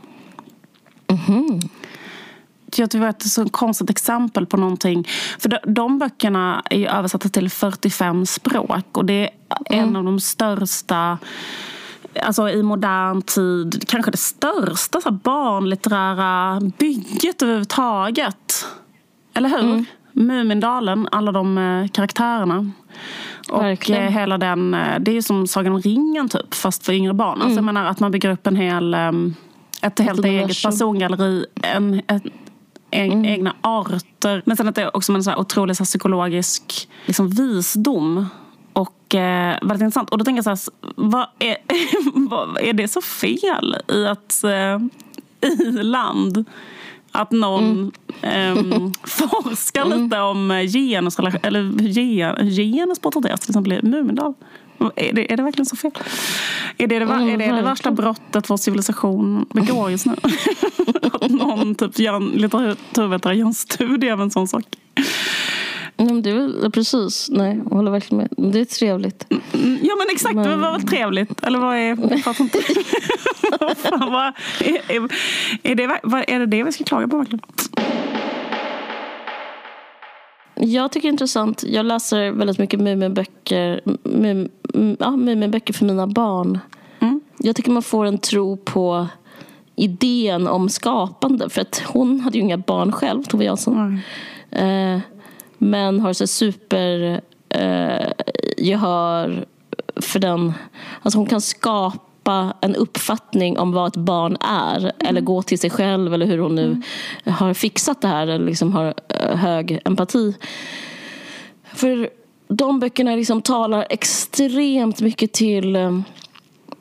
[2.79, 5.09] Jag tycker det var ett så konstigt exempel på någonting.
[5.39, 9.31] För de, de böckerna är ju översatta till 45 språk och det är
[9.66, 11.18] en av de största
[12.22, 18.66] alltså i modern tid, kanske det största så här, barnlitterära bygget överhuvudtaget.
[19.35, 19.61] Eller hur?
[19.61, 19.85] Mm.
[20.12, 22.70] Mumindalen, alla de eh, karaktärerna.
[23.49, 24.03] Och Verkligen.
[24.05, 27.14] eh, hela den, eh, det är ju som Sagan om ringen typ, fast för yngre
[27.14, 27.43] barn.
[27.43, 29.12] Alltså, jag menar att man bygger upp en hel, eh,
[29.83, 30.70] ett helt eget universum.
[30.70, 31.47] persongalleri.
[31.62, 32.22] En, ett,
[32.97, 34.43] en, Egna arter.
[34.47, 38.27] Men sen att det är också en så här otrolig så här, psykologisk liksom, visdom.
[38.73, 40.11] Och eh, väldigt intressant.
[40.11, 41.57] Och då tänker jag så här, vad är,
[42.29, 44.79] vad, är det så fel i att eh,
[45.51, 46.45] i land
[47.13, 47.93] att någon
[48.23, 54.35] ehm, forskar lite om eh, genus, eller gen, genus porträtteras till exempel i Mumindal.
[54.97, 55.93] Är det, är det verkligen så fel?
[56.79, 60.14] Är det det, Mm, är det, det värsta brottet vår civilisation begår just nu?
[61.12, 64.64] att någon typ gör en litteraturvetare gör en studie av en sån sak.
[65.97, 67.29] Men det är precis.
[67.33, 68.29] Nej, jag håller verkligen med.
[68.37, 69.27] Men Det är trevligt.
[69.31, 71.43] Mm, Ja men exakt, det var väl trevligt?
[71.45, 72.22] Eller vad är...
[72.22, 72.51] Fan,
[74.12, 74.27] vad,
[74.61, 75.09] är, är,
[75.62, 77.41] är, det, vad, är det det vi ska klaga på verkligen?
[80.67, 81.64] Jag tycker det är intressant.
[81.67, 86.59] Jag läser väldigt mycket Muminböcker Mum, mm, ja, Muminböcker för mina barn.
[87.01, 87.21] Mm.
[87.39, 89.07] Jag tycker man får en tro på
[89.77, 91.49] idén om skapande.
[91.49, 94.01] För att hon hade ju inga barn själv, Tove Jansson.
[94.51, 94.99] Eh,
[95.59, 98.12] men har så super eh,
[98.59, 99.47] gehör
[99.97, 100.53] för den.
[101.03, 102.06] Alltså hon kan skapa
[102.61, 104.93] en uppfattning om vad ett barn är.
[104.99, 106.83] Eller gå till sig själv eller hur hon nu
[107.24, 108.27] har fixat det här.
[108.27, 110.35] Eller liksom har eh, hög empati.
[111.74, 112.09] För
[112.49, 116.01] de böckerna liksom talar extremt mycket till eh,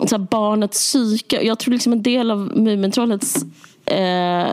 [0.08, 1.42] så barnets psyke.
[1.42, 3.46] Jag tror liksom en del av Mumintrollets
[3.86, 4.48] eh,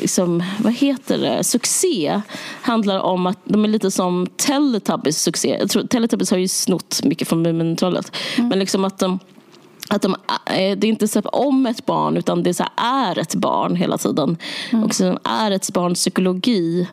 [0.00, 2.20] liksom, vad heter det, succé
[2.62, 5.56] handlar om att de är lite som Teletubbies succé.
[5.60, 8.16] Jag tror, Teletubbies har ju snott mycket från Mumintrollet.
[8.36, 9.18] Men liksom att de
[9.90, 10.14] att de,
[10.46, 13.34] eh, det är inte så om ett barn utan det är, så här, är ett
[13.34, 14.36] barn hela tiden.
[14.84, 16.88] Och sen är ett barns psykologi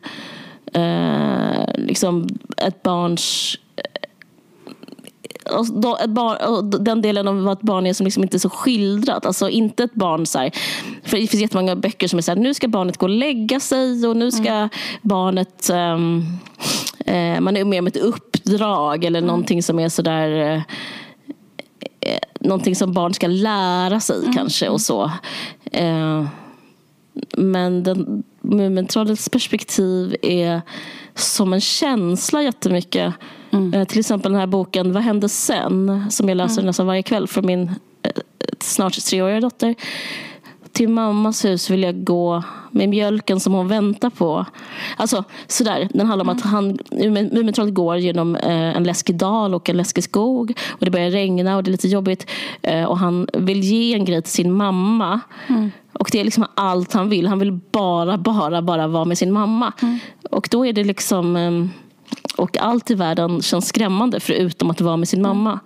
[0.72, 2.26] eh, liksom
[2.56, 3.56] ett barns
[5.50, 8.38] och då, ett barn, den delen av vad ett barn är som liksom inte är
[8.38, 9.26] så skildrat.
[9.26, 10.50] Alltså inte ett barn så här,
[11.02, 13.60] För det finns jättemånga böcker som är så här, nu ska barnet gå och lägga
[13.60, 14.68] sig och nu ska
[15.02, 16.24] barnet ehm,
[17.06, 20.62] eh, man är med om ett uppdrag eller någonting som är sådär eh, eh,
[22.38, 25.12] någonting som barn ska lära sig kanske och så.
[25.72, 26.26] Eh,
[27.36, 30.62] men den, Mumintrollets perspektiv är
[31.14, 33.14] som en känsla jättemycket.
[33.74, 36.04] Eh, till exempel den här boken Vad hände sen?
[36.10, 37.62] Som jag läser nästan varje kväll för min
[38.02, 38.10] eh,
[38.60, 39.74] snart treåriga dotter.
[40.78, 44.46] Till mammas hus vill jag gå med mjölken som hon väntar på.
[44.96, 45.88] Alltså sådär.
[45.94, 46.78] Den handlar om att han,
[47.32, 50.58] Mumintrollet går genom eh, en läskig dal och en läskig skog.
[50.68, 52.30] Och det börjar regna och det är lite jobbigt.
[52.62, 55.20] Eh, och han vill ge en grej till sin mamma.
[55.92, 57.26] Och det är liksom allt han vill.
[57.26, 59.72] Han vill bara, bara, bara vara med sin mamma.
[60.30, 61.36] Och då är det liksom...
[61.36, 61.70] ehm,
[62.36, 65.60] och allt i världen känns skrämmande förutom att vara med sin mamma.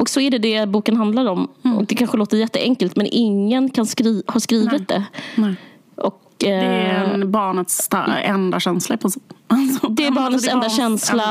[0.00, 1.48] Och så är det det boken handlar om.
[1.78, 5.04] Och det kanske låter jätteenkelt men ingen kan skri- har skrivit det.
[5.36, 5.54] Nej.
[5.96, 7.88] Och, Det är eh, en barnets
[8.24, 9.22] enda känsla princip.
[9.52, 11.22] Alltså, Det är barnets enda känsla.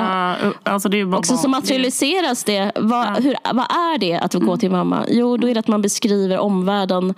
[0.42, 2.72] enda- alltså det är ju bara också så barn- materialiseras det.
[2.76, 5.06] Vad, hur, vad är det att gå till mamma?
[5.10, 7.14] Jo, då är det att man beskriver omvärlden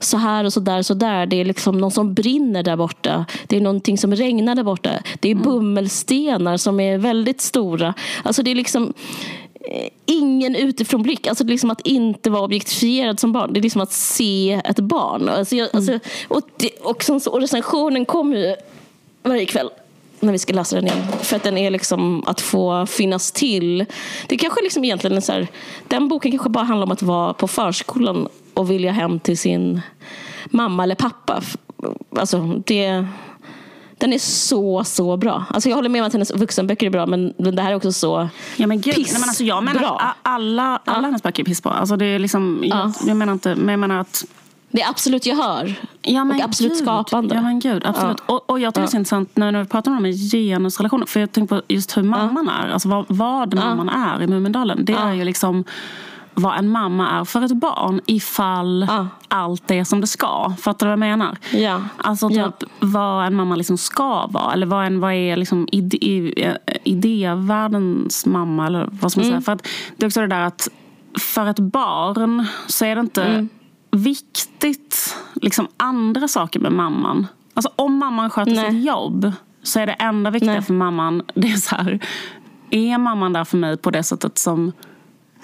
[0.00, 1.26] så här och så där, så där.
[1.26, 3.26] Det är liksom någon som brinner där borta.
[3.46, 4.90] Det är någonting som regnar där borta.
[5.20, 7.94] Det är bummelstenar som är väldigt stora.
[8.22, 8.92] Alltså det är liksom
[9.60, 11.26] eh, ingen utifrån blick.
[11.26, 13.52] Alltså liksom att inte vara objektifierad som barn.
[13.52, 15.28] Det är liksom att se ett barn.
[15.28, 18.56] Alltså jag, alltså, och, det, och, så, och recensionen kommer ju
[19.22, 19.70] varje kväll
[20.26, 21.02] när vi ska läsa den igen.
[21.22, 23.86] För att den är liksom att få finnas till.
[24.26, 25.48] Det kanske liksom egentligen är så här,
[25.88, 29.80] den boken kanske bara handlar om att vara på förskolan och vilja hem till sin
[30.46, 31.42] mamma eller pappa.
[32.16, 33.06] Alltså det,
[33.98, 35.44] den är så, så bra.
[35.50, 37.92] Alltså jag håller med om att hennes vuxenböcker är bra men det här är också
[37.92, 41.44] så Ja men gud, piss nej, men alltså jag menar alla, alla hennes böcker är
[41.44, 41.72] pissbra.
[41.72, 42.92] Alltså det är liksom, jag, Ja.
[43.06, 44.24] jag menar inte, men jag menar att
[44.70, 45.74] Det är absolut gehör.
[46.02, 46.82] Ja, men och absolut gud.
[46.82, 47.34] skapande.
[47.34, 48.20] Ja men gud, absolut.
[48.26, 51.06] Och, och jag tycker det är så intressant när, vi pratar om det genusrelationer.
[51.06, 52.68] För jag tänker på just hur mamman är.
[52.68, 54.84] Alltså vad, vad mamman är i Mumindalen.
[54.84, 55.64] Det är ju liksom
[56.34, 59.08] vad en mamma är för ett barn ifall Ja.
[59.28, 60.52] allt är som det ska.
[60.60, 61.36] Fattar du vad jag menar?
[61.52, 61.82] Ja.
[61.96, 62.52] Alltså typ Ja.
[62.80, 64.52] vad en mamma liksom ska vara.
[64.52, 68.66] Eller vad, en, vad är liksom ide, i- idévärldens mamma.
[68.66, 69.40] Eller vad ska man säga.
[69.40, 70.68] För att det är också det där att
[71.18, 73.46] för ett barn så är det inte
[73.96, 77.26] viktigt liksom andra saker med mamman.
[77.54, 78.70] Alltså om mamman sköter Nej.
[78.70, 79.32] sitt jobb
[79.62, 80.62] så är det enda viktiga Nej.
[80.62, 81.98] för mamman det är så här.
[82.70, 84.72] Är mamman där för mig på det sättet som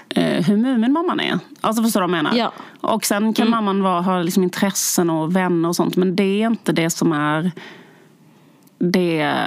[0.09, 1.39] eh, hur Muminmamman är.
[1.61, 2.37] Alltså förstår du vad jag menar?
[2.37, 2.53] Ja.
[2.81, 5.97] Och sen kan mamman vara, ha liksom intressen och vänner och sånt.
[5.97, 7.53] Men det är inte det som är
[8.79, 9.39] det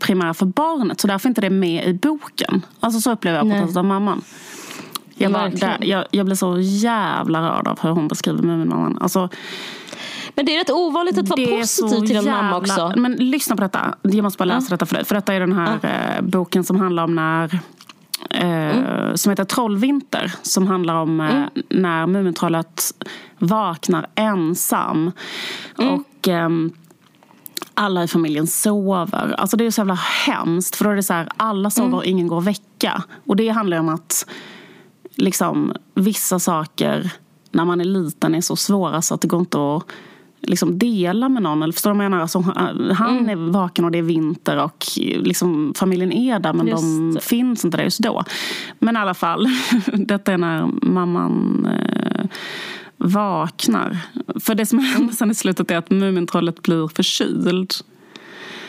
[0.00, 1.00] primära för barnet.
[1.00, 2.66] Så därför är inte det med i boken.
[2.80, 4.22] Alltså så upplever jag porträttet av mamman.
[5.18, 8.98] Jag, bara, där, jag, jag blir så jävla rörd av hur hon beskriver Muminmamman.
[9.00, 9.28] Alltså,
[10.34, 12.92] Men det är rätt ovanligt att vara positiv till en mamma jävla- också.
[13.00, 13.94] Men lyssna på detta.
[14.02, 15.04] Jag måste bara läsa detta för dig.
[15.04, 17.54] För detta är den här eh, boken som handlar om när
[18.30, 18.48] eh,
[18.78, 19.16] Mm.
[19.16, 20.32] som heter Trollvinter.
[20.42, 22.82] Som handlar om eh, när Mumintrollet
[23.38, 25.12] vaknar ensam.
[25.78, 25.94] Mm.
[25.94, 26.72] Och ehm,
[27.74, 29.34] alla i familjen sover.
[29.38, 30.76] Alltså det är så jävla hemskt.
[30.76, 31.98] För då är det så här, alla sover Mm.
[31.98, 33.02] och ingen går att väcka.
[33.26, 34.26] Och det handlar om att
[35.18, 37.12] liksom, vissa saker
[37.50, 39.84] när man är liten är så svåra så att det går inte att
[40.40, 41.62] liksom, dela med någon.
[41.62, 42.22] Eller förstår du vad jag menar?
[42.22, 46.66] Alltså, han han är vaken och det är vinter och liksom, familjen är där men
[46.66, 48.24] Just de finns inte där just då.
[48.78, 49.46] Men i alla fall,
[49.92, 52.26] detta är när mamman eh,
[52.96, 53.98] vaknar.
[54.40, 57.72] För det som händer sen i slutet är att Mumintrollet blir förkyld.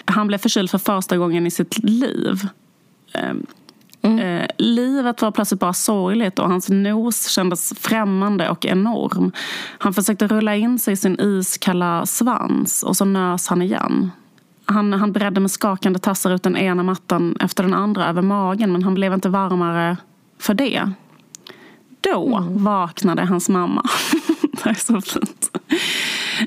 [0.06, 2.48] Han blev förkyld för första gången i sitt liv.
[4.02, 9.32] Eh, livet var plötsligt bara sorgligt och hans nos kändes främmande och enorm.
[9.78, 14.12] Han försökte rulla in sig i sin iskalla svans och så nös han igen.
[14.66, 18.72] Han, han bredde med skakande tassar ut den ena mattan efter den andra över magen
[18.72, 19.98] men han blev inte varmare
[20.40, 20.92] för det.
[22.02, 23.84] Då vaknade hans mamma.
[24.64, 25.58] det är så fint.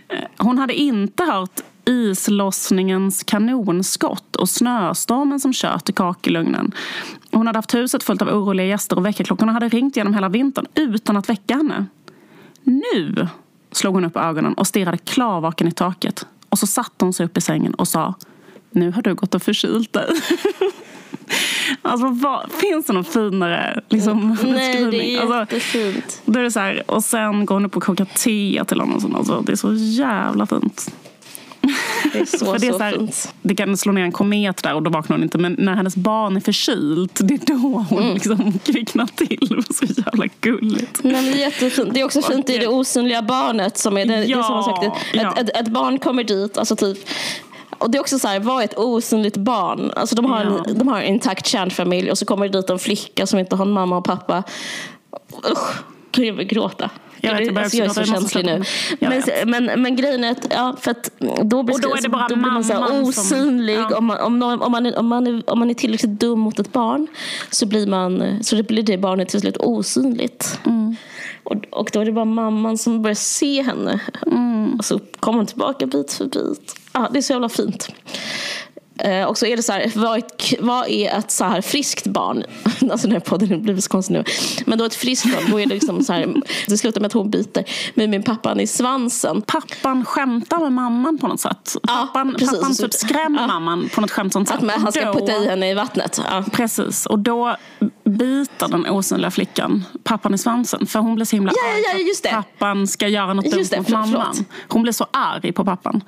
[0.08, 6.72] Eh, Hon hade inte hört islossningens kanonskott och snöstormen som kört i kakelugnen.
[7.32, 10.66] Hon hade haft huset fullt av oroliga gäster och väckarklockorna hade ringt genom hela vintern
[10.74, 11.86] utan att väcka henne.
[12.62, 13.28] Nu
[13.72, 16.26] slog hon upp ögonen och stirrade klarvaken i taket.
[16.48, 18.14] Och så satte hon sig upp i sängen och sa
[18.70, 20.06] Nu har du gått och förkylt dig.
[21.82, 26.22] Alltså, vad, finns det någon finare liksom, Nej, det är Alltså, jättefint.
[26.24, 29.14] då är det så här, och sen går hon upp och kokar te till honom.
[29.16, 30.94] Alltså, det är så jävla fint.
[32.12, 33.34] Det är så, För det, är så, så här, fint.
[33.42, 35.38] det kan slå ner en komet där och då vaknar hon inte.
[35.38, 38.14] Men när hennes barn är förkylt, det är då hon Mm.
[38.14, 39.46] liksom kvicknar till.
[39.48, 41.00] Det var så jävla gulligt.
[41.04, 41.94] Nej, men det, är jättefint.
[41.94, 43.78] det är också fint i det osynliga barnet.
[43.78, 44.92] Som är det, det Ja, som har sagt, ett,
[45.22, 45.32] ja.
[45.32, 46.58] ett, ett, ett barn kommer dit.
[46.58, 46.98] Alltså typ,
[47.78, 49.92] och det är också så här, vad är ett osynligt barn?
[49.96, 50.64] Alltså de, har Ja.
[50.68, 53.56] en, de har en intakt kärnfamilj och så kommer det dit en flicka som inte
[53.56, 54.42] har en mamma och pappa.
[55.52, 55.80] Usch,
[56.16, 56.90] jag vill gråta.
[57.24, 58.62] Jag vet, jag alltså, jag är så känslig nu.
[59.00, 59.22] Men,
[59.64, 61.10] men, men grejen är att, ja, för att
[61.42, 63.76] då, blir, Och då är det bara då blir man så här mamman som- osynlig.
[63.76, 63.96] ja.
[63.96, 66.40] Om, man, om, någon, om, man är, om, man är, om man är tillräckligt dum
[66.40, 67.06] mot ett barn
[67.50, 70.58] så blir, man, så det blir det barnet till slut osynligt.
[70.66, 70.96] Mm.
[71.42, 74.00] Och, och då är det bara mamman som börjar se henne.
[74.26, 74.74] Mm.
[74.78, 76.74] Och så kommer hon tillbaka bit för bit.
[76.92, 77.88] Ja, det är så jävla fint.
[79.04, 82.06] Eh, och så är det så här, vad ett, vad är ett så här friskt
[82.06, 82.42] barn?
[82.92, 84.24] Alltså den här podden blir så konstig nu.
[84.66, 86.34] Men då ett friskt barn, då är det liksom så här,
[86.68, 89.42] det slutar med att hon biter med min pappan i svansen.
[89.42, 91.76] Pappan skämtar med mamman på något sätt.
[91.82, 92.50] Pappan, precis.
[92.60, 93.46] pappan typ skrämmer Ja.
[93.46, 94.56] mamman på något skämtsamt sätt.
[94.56, 96.20] Att man, han ska då- putta i henne i vattnet.
[96.30, 96.44] Ja.
[96.52, 97.56] Precis, och då
[98.04, 100.86] biter den osynliga flickan pappan i svansen.
[100.86, 103.66] För hon blir så himla Ja, ja, arg ja, att pappan ska göra något dumt
[103.76, 104.08] mot mamman.
[104.34, 104.48] förlåt.
[104.68, 106.04] Hon blir så arg på pappan.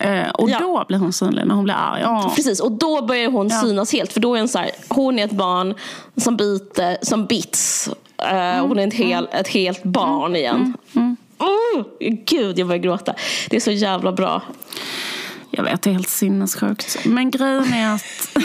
[0.00, 0.58] Eh, och Ja.
[0.58, 2.00] då blir hon synlig, när hon blir arg.
[2.02, 2.32] Ja.
[2.36, 3.60] Precis, och då börjar hon Ja.
[3.60, 4.12] synas helt.
[4.12, 5.74] För då är hon så här, hon är ett barn
[6.16, 7.88] som biter, som bits.
[8.18, 10.74] Eh, hon är ett, hel, ett helt barn igen.
[11.38, 11.84] Oh,
[12.24, 13.14] gud, jag börjar gråta.
[13.50, 14.42] Det är så jävla bra.
[15.50, 16.98] Jag vet, det är helt sinnessjukt.
[17.04, 18.36] Men grejen är att...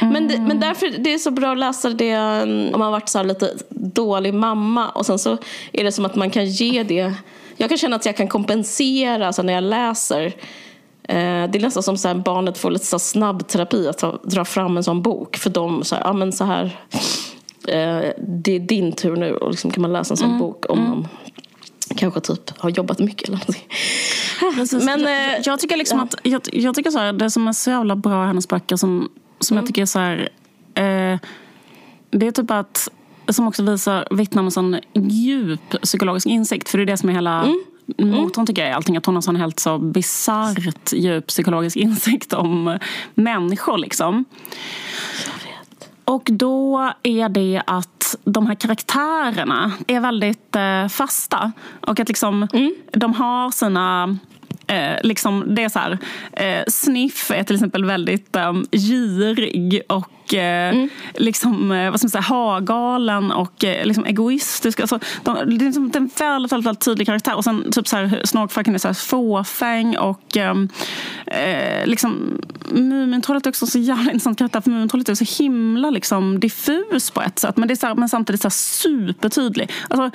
[0.00, 3.08] Men, det, men därför det är så bra att läsa det om man har varit
[3.08, 4.88] så lite dålig mamma.
[4.88, 5.36] Och sen så
[5.72, 7.14] är det som att man kan ge det.
[7.56, 10.32] Jag kan känna att jag kan kompensera så när jag läser.
[11.10, 14.44] Eh, det är nästan som så här, barnet får lite så snabbterapi att ta, dra
[14.44, 15.36] fram en sån bok.
[15.36, 16.64] För de så här, ja men så här.
[17.68, 19.34] Eh, det är din tur nu.
[19.34, 21.08] Och liksom kan man läsa en sån bok om man
[21.96, 23.66] kanske typ har jobbat mycket eller någonting.
[24.54, 24.84] Precis.
[24.84, 26.04] Men, jag, eh, jag tycker liksom ja.
[26.04, 28.76] att jag, jag tycker så här, det som är så jävla bra i hennes böcker
[28.76, 29.08] som,
[29.40, 29.62] som Mm.
[29.62, 30.28] jag tycker är så här,
[30.74, 31.18] eh,
[32.10, 32.88] det är typ att
[33.28, 36.68] som också visar, vittnar om en sån djup psykologisk insikt.
[36.68, 37.60] För det är det som är hela Mm.
[37.98, 38.96] Motorn tycker jag i allting.
[38.96, 42.78] Att hon har sån helt så bisarrt djup psykologisk insikt om
[43.14, 44.24] människor liksom.
[46.04, 51.52] Och då är det att att de här karaktärerna är väldigt eh, fasta.
[51.80, 52.74] Och att liksom, mm.
[52.92, 54.18] de har sina
[54.70, 55.98] Eh, liksom, det är så här,
[56.32, 60.88] eh, Sniff är till exempel väldigt um, girig och eh, mm.
[61.14, 64.80] liksom, eh, vad ska man säga, hagalen och eh, liksom egoistisk.
[64.80, 67.36] Alltså, de, det är liksom en väldigt, väldigt, väldigt tydlig karaktär.
[67.36, 70.68] Och sen typ så här, Snorkfracken är så här fåfäng och ehm,
[71.26, 76.40] eh, liksom, Mumintrollet är också så jävla intressant karaktär för Mumintrollet är så himla liksom,
[76.40, 77.56] diffus på ett sätt.
[77.56, 79.70] Men, det är så här, men samtidigt så här supertydlig.
[79.88, 80.10] Alltså,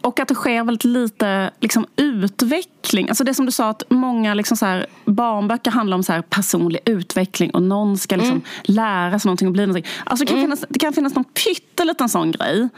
[0.00, 3.08] och att det sker väldigt lite liksom, utveckling.
[3.08, 6.22] Alltså det som du sa, att många liksom, så här, barnböcker handlar om så här,
[6.22, 8.44] personlig utveckling och någon ska liksom, mm.
[8.62, 9.90] lära sig någonting och bli någonting.
[10.04, 10.46] Alltså, det, kan mm.
[10.46, 12.68] finnas, det kan finnas någon pytteliten sån grej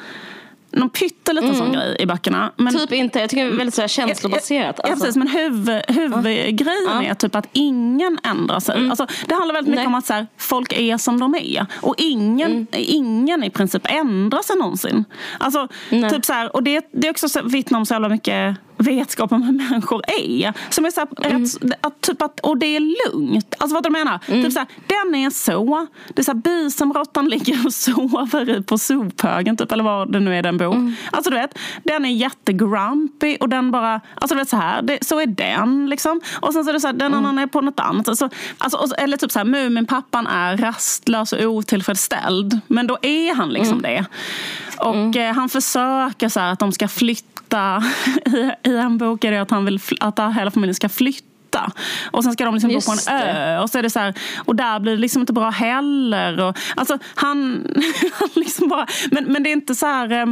[0.72, 1.58] någon pytteliten mm.
[1.58, 2.52] sån grej i böckerna.
[2.56, 4.80] Men, typ inte, jag tycker det är väldigt så här känslobaserat.
[4.82, 5.04] Ja, alltså.
[5.04, 7.02] precis, men huvud, huvudgrejen ja.
[7.02, 8.76] är typ att ingen ändrar sig.
[8.76, 8.90] Mm.
[8.90, 9.86] Alltså, det handlar väldigt mycket Nej.
[9.86, 11.66] om att så här, folk är som de är.
[11.80, 12.66] Och ingen, mm.
[12.72, 15.04] ingen i princip ändrar sig någonsin.
[15.38, 19.33] Alltså, typ så här, och det, det är också vittnar om så jävla mycket vetskap
[19.33, 20.53] om hur människor är.
[20.70, 21.43] Som är så här, mm.
[21.43, 23.55] rätt, att, typ att, och det är lugnt.
[23.59, 24.20] Alltså vad du menar?
[24.26, 24.43] Mm.
[24.43, 25.87] Typ så här, den är så.
[26.09, 29.57] Det är så här, bisamråttan ligger och sover på sophögen.
[29.57, 30.74] Typ, eller vad det nu är den bor.
[30.74, 30.95] Mm.
[31.11, 34.99] Alltså du vet, den är jättegrumpy och den bara, alltså du vet så här, det,
[35.05, 36.20] så är den liksom.
[36.41, 37.18] Och sen så är det så här, den mm.
[37.18, 38.09] annan är på något annat.
[38.09, 38.28] Alltså,
[38.59, 42.61] alltså, eller typ så här, Muminpappan är rastlös och otillfredsställd.
[42.66, 43.83] Men då är han liksom mm.
[43.83, 44.05] det.
[44.78, 45.28] Och mm.
[45.28, 47.32] eh, han försöker så här, att de ska flytta
[48.26, 51.72] i, i en bok är det att han vill att hela familjen ska flytta
[52.11, 53.59] och sen ska de liksom bo på en ö.
[53.59, 56.40] Och, så är det så här, och där blir det liksom inte bra heller.
[56.40, 57.66] Och, alltså, han,
[58.12, 60.12] han liksom bara, men, men det är inte så här...
[60.12, 60.26] Eh,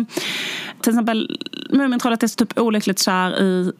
[0.81, 1.39] till exempel
[1.71, 3.73] Mumintrollet är så typ olyckligt kär i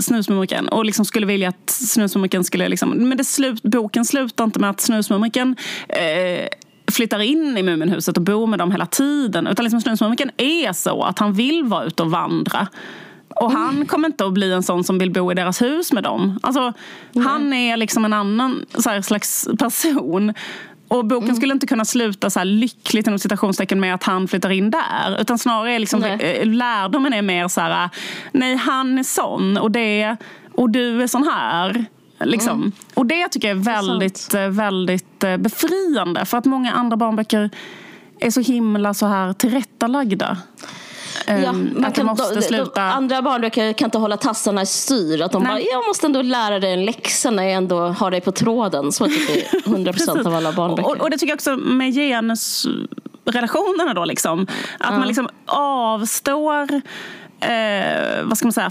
[0.00, 2.68] Snusmumriken och liksom skulle vilja att Snusmumriken skulle...
[2.68, 5.56] Liksom, men det slut, boken slutar inte med att Snusmumriken
[5.88, 6.48] eh,
[6.92, 9.46] flyttar in i Muminhuset och bor med dem hela tiden.
[9.46, 12.68] Utan liksom Snusmumriken är så att han vill vara ute och vandra.
[13.28, 13.62] Och mm.
[13.62, 16.38] han kommer inte att bli en sån som vill bo i deras hus med dem.
[16.42, 16.72] Alltså,
[17.14, 17.26] mm.
[17.26, 20.34] Han är liksom en annan så slags person.
[20.88, 21.36] Och boken mm.
[21.36, 25.20] skulle inte kunna sluta så här lyckligt inom citationstecken med att han flyttar in där.
[25.20, 27.90] Utan snarare är liksom, eh, lärdomen är mer så här,
[28.32, 30.16] nej han är sån och, det,
[30.52, 31.86] och du är sån här.
[32.24, 32.60] Liksom.
[32.60, 32.72] Mm.
[32.94, 36.24] Och det tycker jag är väldigt, är eh, väldigt eh, befriande.
[36.24, 37.50] För att många andra barnböcker
[38.20, 40.38] är så himla så här tillrättalagda.
[41.26, 42.80] Ja, ehm, man att kan, måste de, sluta...
[42.80, 45.22] De, andra barnböcker kan inte hålla tassarna i styr.
[45.22, 45.52] Att de Nej.
[45.52, 48.92] bara, jag måste ändå lära dig en läxa när jag ändå har dig på tråden.
[48.92, 50.90] Så tycker 100 procent av alla barnböcker.
[50.90, 54.42] Och, och, det tycker jag också med genusrelationerna då liksom.
[54.78, 54.98] Att ja.
[54.98, 56.72] man liksom avstår
[57.40, 58.70] eh, vad ska man säga,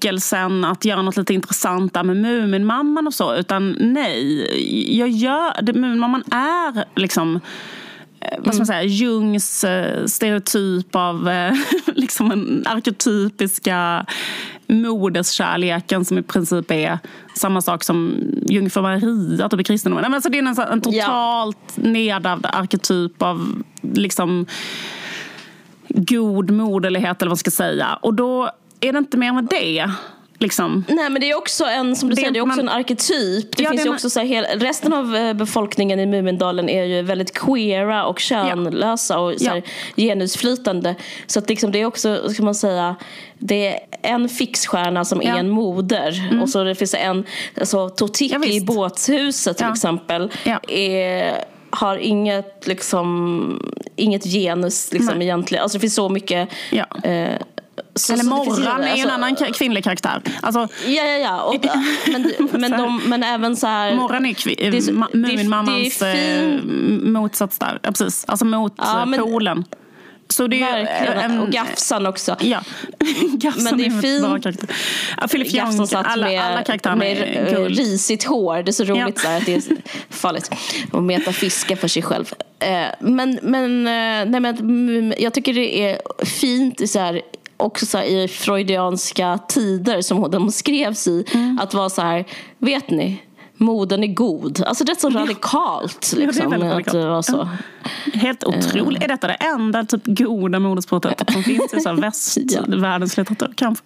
[0.00, 3.34] lockelsen att göra något lite intressant där med Muminmamman och så.
[3.34, 7.40] Utan nej, jag gör, Muminmamman är liksom
[8.20, 11.52] eh, vad ska man säga, Jungs eh, stereotyp av eh,
[11.94, 14.06] liksom en arketypiska
[14.66, 16.98] moderskärleken som i princip är
[17.34, 18.14] samma sak som
[18.48, 20.14] Jungfru Maria typ i kristendomen.
[20.14, 21.82] Alltså det är en, en totalt ja.
[21.82, 24.46] nedärvd arketyp av liksom
[25.88, 27.98] god moderlighet eller vad man ska säga.
[28.02, 28.50] Och då
[28.80, 29.90] är det inte mer med det.
[30.42, 30.84] Liksom.
[30.88, 32.74] Nej men det är också en, som du det, säger, det är också man, en
[32.74, 33.56] arketyp.
[33.56, 36.68] Det ja, finns det, ju också så här, hel, resten av eh, befolkningen i Mumindalen
[36.68, 39.20] är ju väldigt queera och könlösa ja.
[39.20, 39.62] och så här, ja.
[39.96, 40.94] genusflytande.
[41.26, 42.96] Så att liksom, det är också, ska man säga,
[43.38, 46.28] det är en fixstjärna som är en moder.
[46.28, 46.42] Mm.
[46.42, 47.24] Och så det finns en,
[47.60, 50.30] alltså Totiki i båtshuset till exempel.
[50.68, 55.62] Är, har inget, liksom, inget genus liksom, egentligen.
[55.62, 56.48] Alltså, det finns så mycket
[57.02, 57.34] eh,
[57.94, 60.22] så, Eller Morran är ju alltså, en annan kvinnlig karaktär.
[60.40, 61.42] Alltså, ja, ja, ja.
[61.42, 61.66] Och,
[62.12, 63.94] men, men, de, men även så här...
[63.94, 66.62] Morran är kvi- Muminmammans eh,
[67.02, 67.78] motsats där.
[67.82, 68.24] Ja, precis.
[68.28, 69.64] Alltså mot ja, men, polen.
[70.32, 71.30] Så det är Verkligen.
[71.30, 72.36] En, och Gafsan också.
[72.40, 72.62] Ja.
[73.32, 74.70] Gafsan Men det är, är fint.
[75.20, 78.62] Ja, Philip Young, alla, med, alla karaktärerna med är risigt hår.
[78.62, 79.36] Det är så roligt ja.
[79.36, 79.62] att det är
[80.10, 80.50] farligt
[80.92, 82.32] att meta fiska för sig själv.
[82.58, 87.22] Eh, men, men, eh, nej, men jag tycker det är fint i så här
[87.60, 91.24] också så i freudianska tider som de skrevs i.
[91.34, 91.58] Mm.
[91.62, 92.24] Att vara så här,
[92.58, 93.22] vet ni?
[93.60, 94.62] moden är god.
[94.66, 96.14] Alltså det är så radikalt.
[96.16, 96.96] Liksom, ja, det är radikalt.
[96.96, 97.48] Att så.
[98.12, 99.02] Helt otroligt.
[99.02, 99.04] Uh.
[99.04, 103.20] Är detta det enda typ goda modesporträttet som finns i så västvärldens ja.
[103.20, 103.54] litteratur?
[103.56, 103.84] Kanske.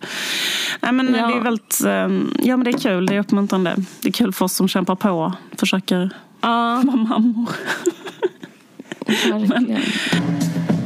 [0.81, 1.27] Nej, men ja.
[1.27, 3.07] Det är väldigt, ehm, ja, men det är kul.
[3.07, 3.77] Det är uppmuntrande.
[4.01, 5.33] Det är kul för oss som kämpar på.
[5.59, 6.11] Försöker uh.
[6.43, 7.51] vara mammor.
[9.07, 9.83] Verkligen.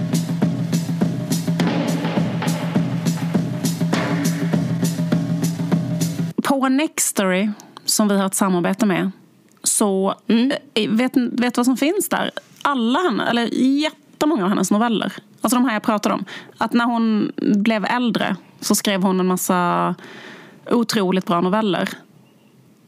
[6.61, 7.49] På Nextory
[7.85, 9.11] som vi har ett samarbete med.
[9.63, 10.53] Så mm.
[10.75, 12.31] Eh, vet, vet vad som finns där?
[12.63, 15.13] Alla hennes, eller jättemånga av hennes noveller.
[15.41, 16.25] Alltså de här jag pratade om.
[16.59, 19.95] Att när hon blev äldre så skrev hon en massa
[20.71, 21.89] otroligt bra noveller.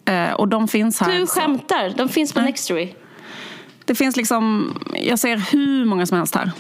[0.04, 1.18] Eh, och de finns här.
[1.18, 2.46] Du så- skämtar, de finns på Nej.
[2.46, 2.94] Nextory.
[3.84, 6.50] Det finns liksom, jag ser hur många som helst här.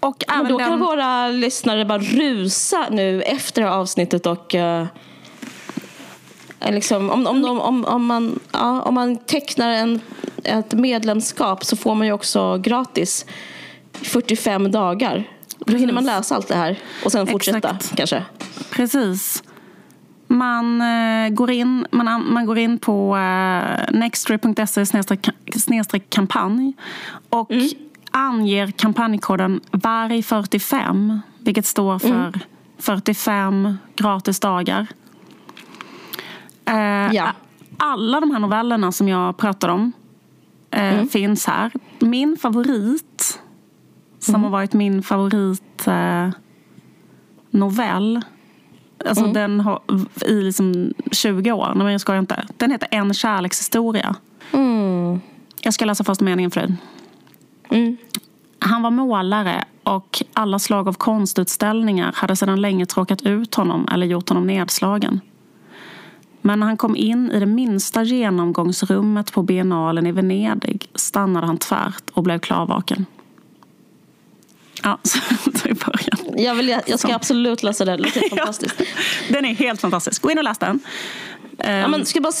[0.00, 4.26] Och Men även då kan den, våra lyssnare bara rusa nu efter det här avsnittet
[4.26, 4.86] och eh,
[6.60, 10.00] liksom, om, om, om, om, om, man, ja, om man tecknar en,
[10.44, 13.26] ett medlemskap så får man ju också gratis
[13.92, 15.24] 45 dagar.
[15.58, 17.96] Då hinner man läsa allt det här och sen fortsätta Exakt.
[17.96, 18.22] kanske.
[18.70, 19.42] Precis.
[20.26, 26.72] Man, eh, går in, man, an- man går in på eh, nextory.se snedstreck- kampanj
[27.30, 27.50] och
[28.10, 32.40] anger kampanjkoden VARG45 vilket står för
[32.78, 34.86] 45 gratis dagar.
[36.66, 37.32] Eh, Ja.
[37.78, 39.92] Alla de här novellerna som jag pratar om
[40.70, 41.72] eh, finns här.
[41.98, 43.40] Min favorit,
[44.18, 46.28] som har varit min favorit eh,
[47.50, 48.22] novell
[49.08, 49.80] Alltså den har
[50.26, 51.66] i liksom 20 år.
[51.66, 52.46] Nej men jag skojar inte.
[52.56, 54.14] Den heter En kärlekshistoria.
[54.52, 55.20] Mm.
[55.62, 56.76] Jag ska läsa första meningen för dig.
[57.70, 57.96] Mm.
[58.58, 64.06] Han var målare och alla slag av konstutställningar hade sedan länge tråkat ut honom eller
[64.06, 65.20] gjort honom nedslagen.
[66.46, 71.58] Men när han kom in i det minsta genomgångsrummet på biennalen i Venedig stannade han
[71.58, 73.06] tvärt och blev klarvaken.
[74.82, 76.44] Ja, så i början.
[76.44, 77.14] Jag, vill, jag ska Så.
[77.14, 78.82] absolut läsa det, det låter fantastiskt.
[79.28, 80.22] Den är helt fantastisk.
[80.22, 80.80] Gå in och läs den.
[81.58, 82.32] Ja, men ska jag bara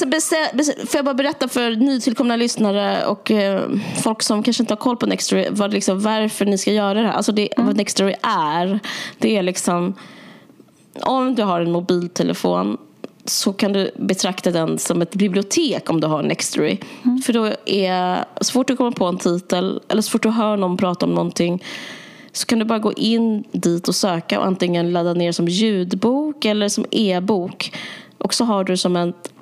[0.86, 3.70] får jag bara berätta för nytillkomna lyssnare och eh,
[4.02, 7.06] folk som kanske inte har koll på Nextory vad, liksom, varför ni ska göra det
[7.06, 7.14] här.
[7.14, 8.80] Alltså det, Vad Nextory är,
[9.18, 9.94] det är liksom
[11.00, 12.76] om du har en mobiltelefon
[13.26, 16.78] så kan du betrakta den som ett bibliotek om du har Nextory.
[17.24, 20.56] För då är, så fort du kommer på en titel eller så fort du hör
[20.56, 21.62] någon prata om någonting
[22.32, 26.44] så kan du bara gå in dit och söka och antingen ladda ner som ljudbok
[26.44, 27.76] eller som e-bok.
[28.18, 29.32] Och så har du som ett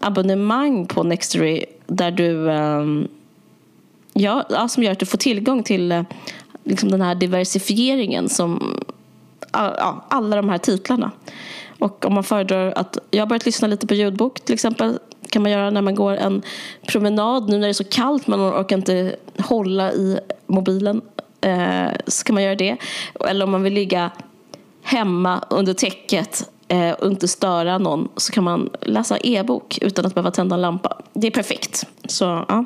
[0.00, 3.08] abonnemang på Nextory där du ehm,
[4.12, 6.02] ja, som gör att du får tillgång till eh,
[6.64, 8.80] liksom den här diversifieringen som
[10.08, 11.10] alla de här titlarna.
[11.82, 14.98] Och om man föredrar att, jag har börjat lyssna lite på ljudbok till exempel
[15.30, 16.42] kan man göra när man går en
[16.86, 21.00] promenad nu när det är så kallt man orkar inte hålla i mobilen
[21.40, 22.76] eh, så kan man göra det.
[23.28, 24.10] Eller om man vill ligga
[24.82, 30.14] hemma under täcket eh, och inte störa någon så kan man läsa e-bok utan att
[30.14, 30.98] behöva tända en lampa.
[31.12, 31.86] Det är perfekt.
[32.04, 32.64] Så ja.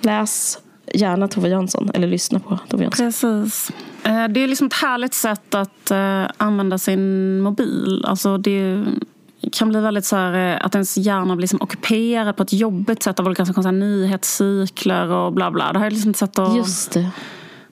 [0.00, 0.58] Läs
[0.94, 3.06] gärna Tove Jansson eller lyssna på Tove Jansson.
[3.06, 3.70] Precis.
[4.08, 8.04] Eh, Det är liksom ett härligt sätt att eh, använda sin mobil.
[8.06, 8.84] Alltså det
[9.52, 13.02] kan bli väldigt så här, eh, att ens hjärna blir liksom ockuperad på ett jobbigt
[13.02, 15.72] sätt av olika nyhetscykler och bla bla.
[15.72, 16.96] Det här är liksom ett sätt att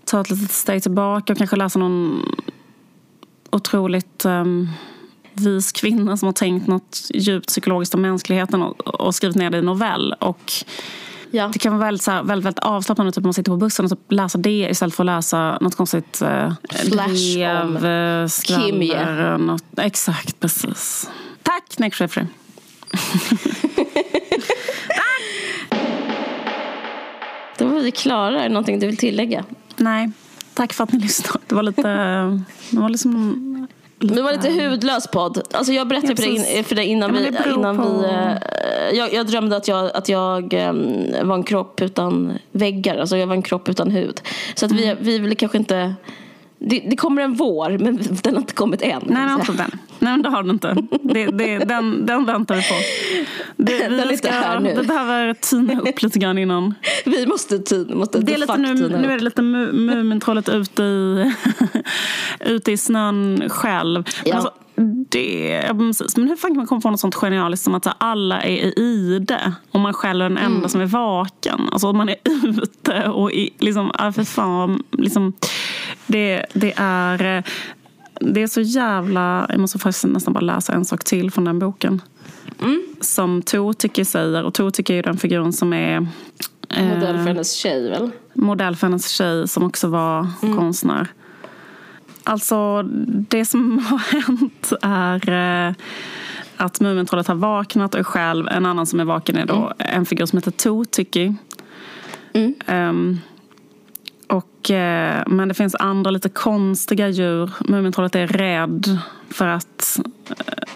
[0.04, 2.22] ta ett litet steg tillbaka och kanske läsa någon
[3.50, 4.68] otroligt um,
[5.32, 9.58] vis kvinna som har tänkt något djupt psykologiskt om mänskligheten och, och skrivit ner det
[9.58, 10.14] i novell.
[10.20, 10.52] Och
[11.36, 11.50] Ja.
[11.52, 13.84] det kan vara väldigt, så här, väldigt, väldigt avslappnande typ, om man sitter på bussen
[13.84, 19.38] och typ läsa det istället för att läsa något konstigt eh, Flash om brev, eh,
[19.38, 19.64] något.
[19.76, 21.10] Exakt, precis.
[21.42, 22.26] Tack, Nick Schäfer.
[27.58, 28.38] Då var vi klara.
[28.40, 29.44] Är det någonting du vill tillägga?
[29.76, 30.10] Nej,
[30.54, 31.38] tack för att ni lyssnade.
[31.46, 31.82] Det var lite...
[32.70, 33.55] Det var liksom...
[33.98, 35.42] Det var lite hudlös podd.
[35.52, 37.50] Alltså jag berättade Ja, för för dig innan Ja, vi...
[37.50, 40.72] Innan på- vi eh, jag, jag drömde att jag, att jag eh,
[41.22, 42.96] var en kropp utan väggar.
[42.98, 44.20] Alltså jag var en kropp utan hud.
[44.54, 44.96] Så att vi, Mm.
[45.00, 45.94] vi vill kanske inte...
[46.58, 49.02] Det, det kommer en vår, men den har inte kommit än.
[49.06, 49.34] Nej, men säga.
[49.38, 49.70] inte den.
[49.98, 50.76] Nej, men det har du inte.
[51.02, 52.74] Det, det, den, den väntar vi på.
[53.56, 54.74] Det, Den är inte här nu.
[54.74, 56.74] Det behöver tina upp lite grann innan.
[57.04, 60.82] Vi måste tina, måste Det är lite, nu, nu är det lite Mu- Mumintrollet ute
[60.82, 61.32] i,
[62.40, 64.04] ute i snön själv.
[64.24, 64.34] Ja.
[64.34, 64.52] alltså,
[65.08, 66.16] det, precis.
[66.16, 68.56] men hur fan kan man komma på något sånt genialiskt som att så alla är
[68.66, 70.68] i ide och man själv är den enda Mm.
[70.68, 71.60] som är vaken?
[71.72, 75.32] Alltså man är ute och i, liksom, för fan, liksom,
[76.06, 77.36] det, det är...
[77.38, 77.42] eh,
[78.20, 79.46] Det är så jävla...
[79.48, 82.02] Jag måste faktiskt nästan bara läsa en sak till från den boken.
[82.62, 82.82] Mm.
[83.00, 84.44] Som Totycker säger.
[84.44, 86.06] Och Totycker är ju den figuren som är...
[86.76, 88.10] eh, Modell för hennes tjej väl?
[88.34, 90.56] modell för hennes tjej som också var Mm.
[90.56, 91.08] konstnär.
[92.28, 92.82] Alltså,
[93.28, 95.30] det som har hänt är
[95.68, 95.74] eh,
[96.56, 98.48] att Mumintrollet har vaknat och är själv.
[98.48, 101.32] En annan som är vaken är då en figur som heter Totycky.
[102.32, 103.18] Mm.
[104.28, 107.50] Och, eh, men det finns andra lite konstiga djur.
[107.68, 108.98] Mumintrollet är rädd
[109.30, 110.00] för att...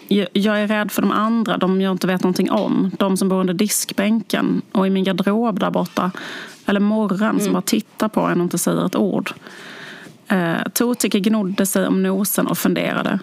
[0.08, 2.90] Eh, jag- är rädd för de andra, de jag inte vet någonting om.
[2.98, 6.10] De som bor under diskbänken och i min garderob där borta.
[6.66, 9.30] Eller morran som bara tittar på en och inte säger ett ord.
[10.30, 13.18] Eh, Totike gnodde sig om nosen och funderade.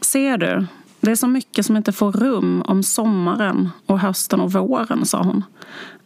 [0.00, 0.66] Ser du,
[1.00, 5.22] det är så mycket som inte får rum om sommaren och hösten och våren, sa
[5.22, 5.44] hon.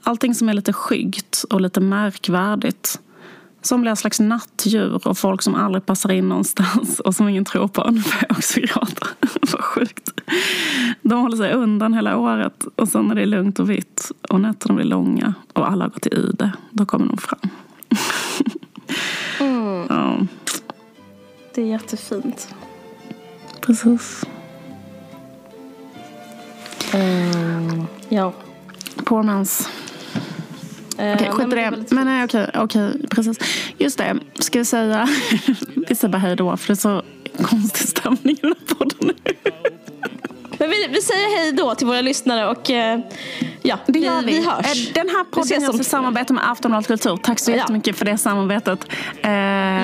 [0.03, 3.01] Allting som är lite skyggt och lite märkvärdigt.
[3.62, 7.91] Somliga slags nattdjur och folk som aldrig passar in någonstans och som ingen tror på.
[7.91, 9.07] Nu får jag också gråta.
[9.53, 10.20] Vad sjukt.
[11.03, 14.41] De håller sig undan hela året och sen när det är lugnt och vitt och
[14.41, 17.51] nätterna blir långa och alla går till ide, då kommer de fram.
[19.47, 19.86] Mm.
[19.90, 20.26] Ja,
[21.55, 22.55] Det är jättefint.
[23.61, 24.24] precis.
[26.95, 27.86] Mm.
[28.09, 28.32] Ja.
[29.05, 29.68] Poor man's.
[30.99, 31.57] Eh, Okej, skit i men det.
[31.70, 33.38] väldigt Men nej, okej, okej, precis.
[33.78, 35.09] Just det, ska vi säga...
[35.88, 37.03] vi säger bara hej då, för det är så
[37.43, 39.14] konstig stämning i den här podden nu.
[40.62, 42.98] Men vi, vi säger hej då till våra lyssnare och eh,
[43.62, 44.26] ja, Det gör vi.
[44.26, 44.88] vi hörs.
[44.88, 47.16] Eh, Den här Vi podden görs i samarbete med Aftonbladet Kultur.
[47.16, 47.56] Tack så Ja.
[47.56, 48.84] jättemycket för det samarbetet.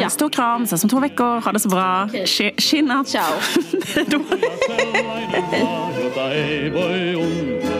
[0.03, 1.41] Eh, Stor kram, ses om två veckor.
[1.41, 2.09] Ha det så bra.
[2.13, 3.05] Tje- Tjena.
[3.05, 3.25] Ciao.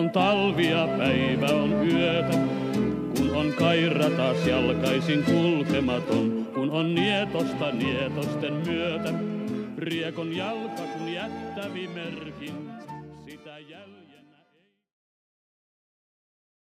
[0.00, 2.38] on, talvia, päivä on yötä.
[3.16, 9.12] Kun on kaira taas jalkaisin kulkematon, kun on nietosta nietosten myötä.
[9.78, 12.79] Riekon jalka kun jättävi merkin.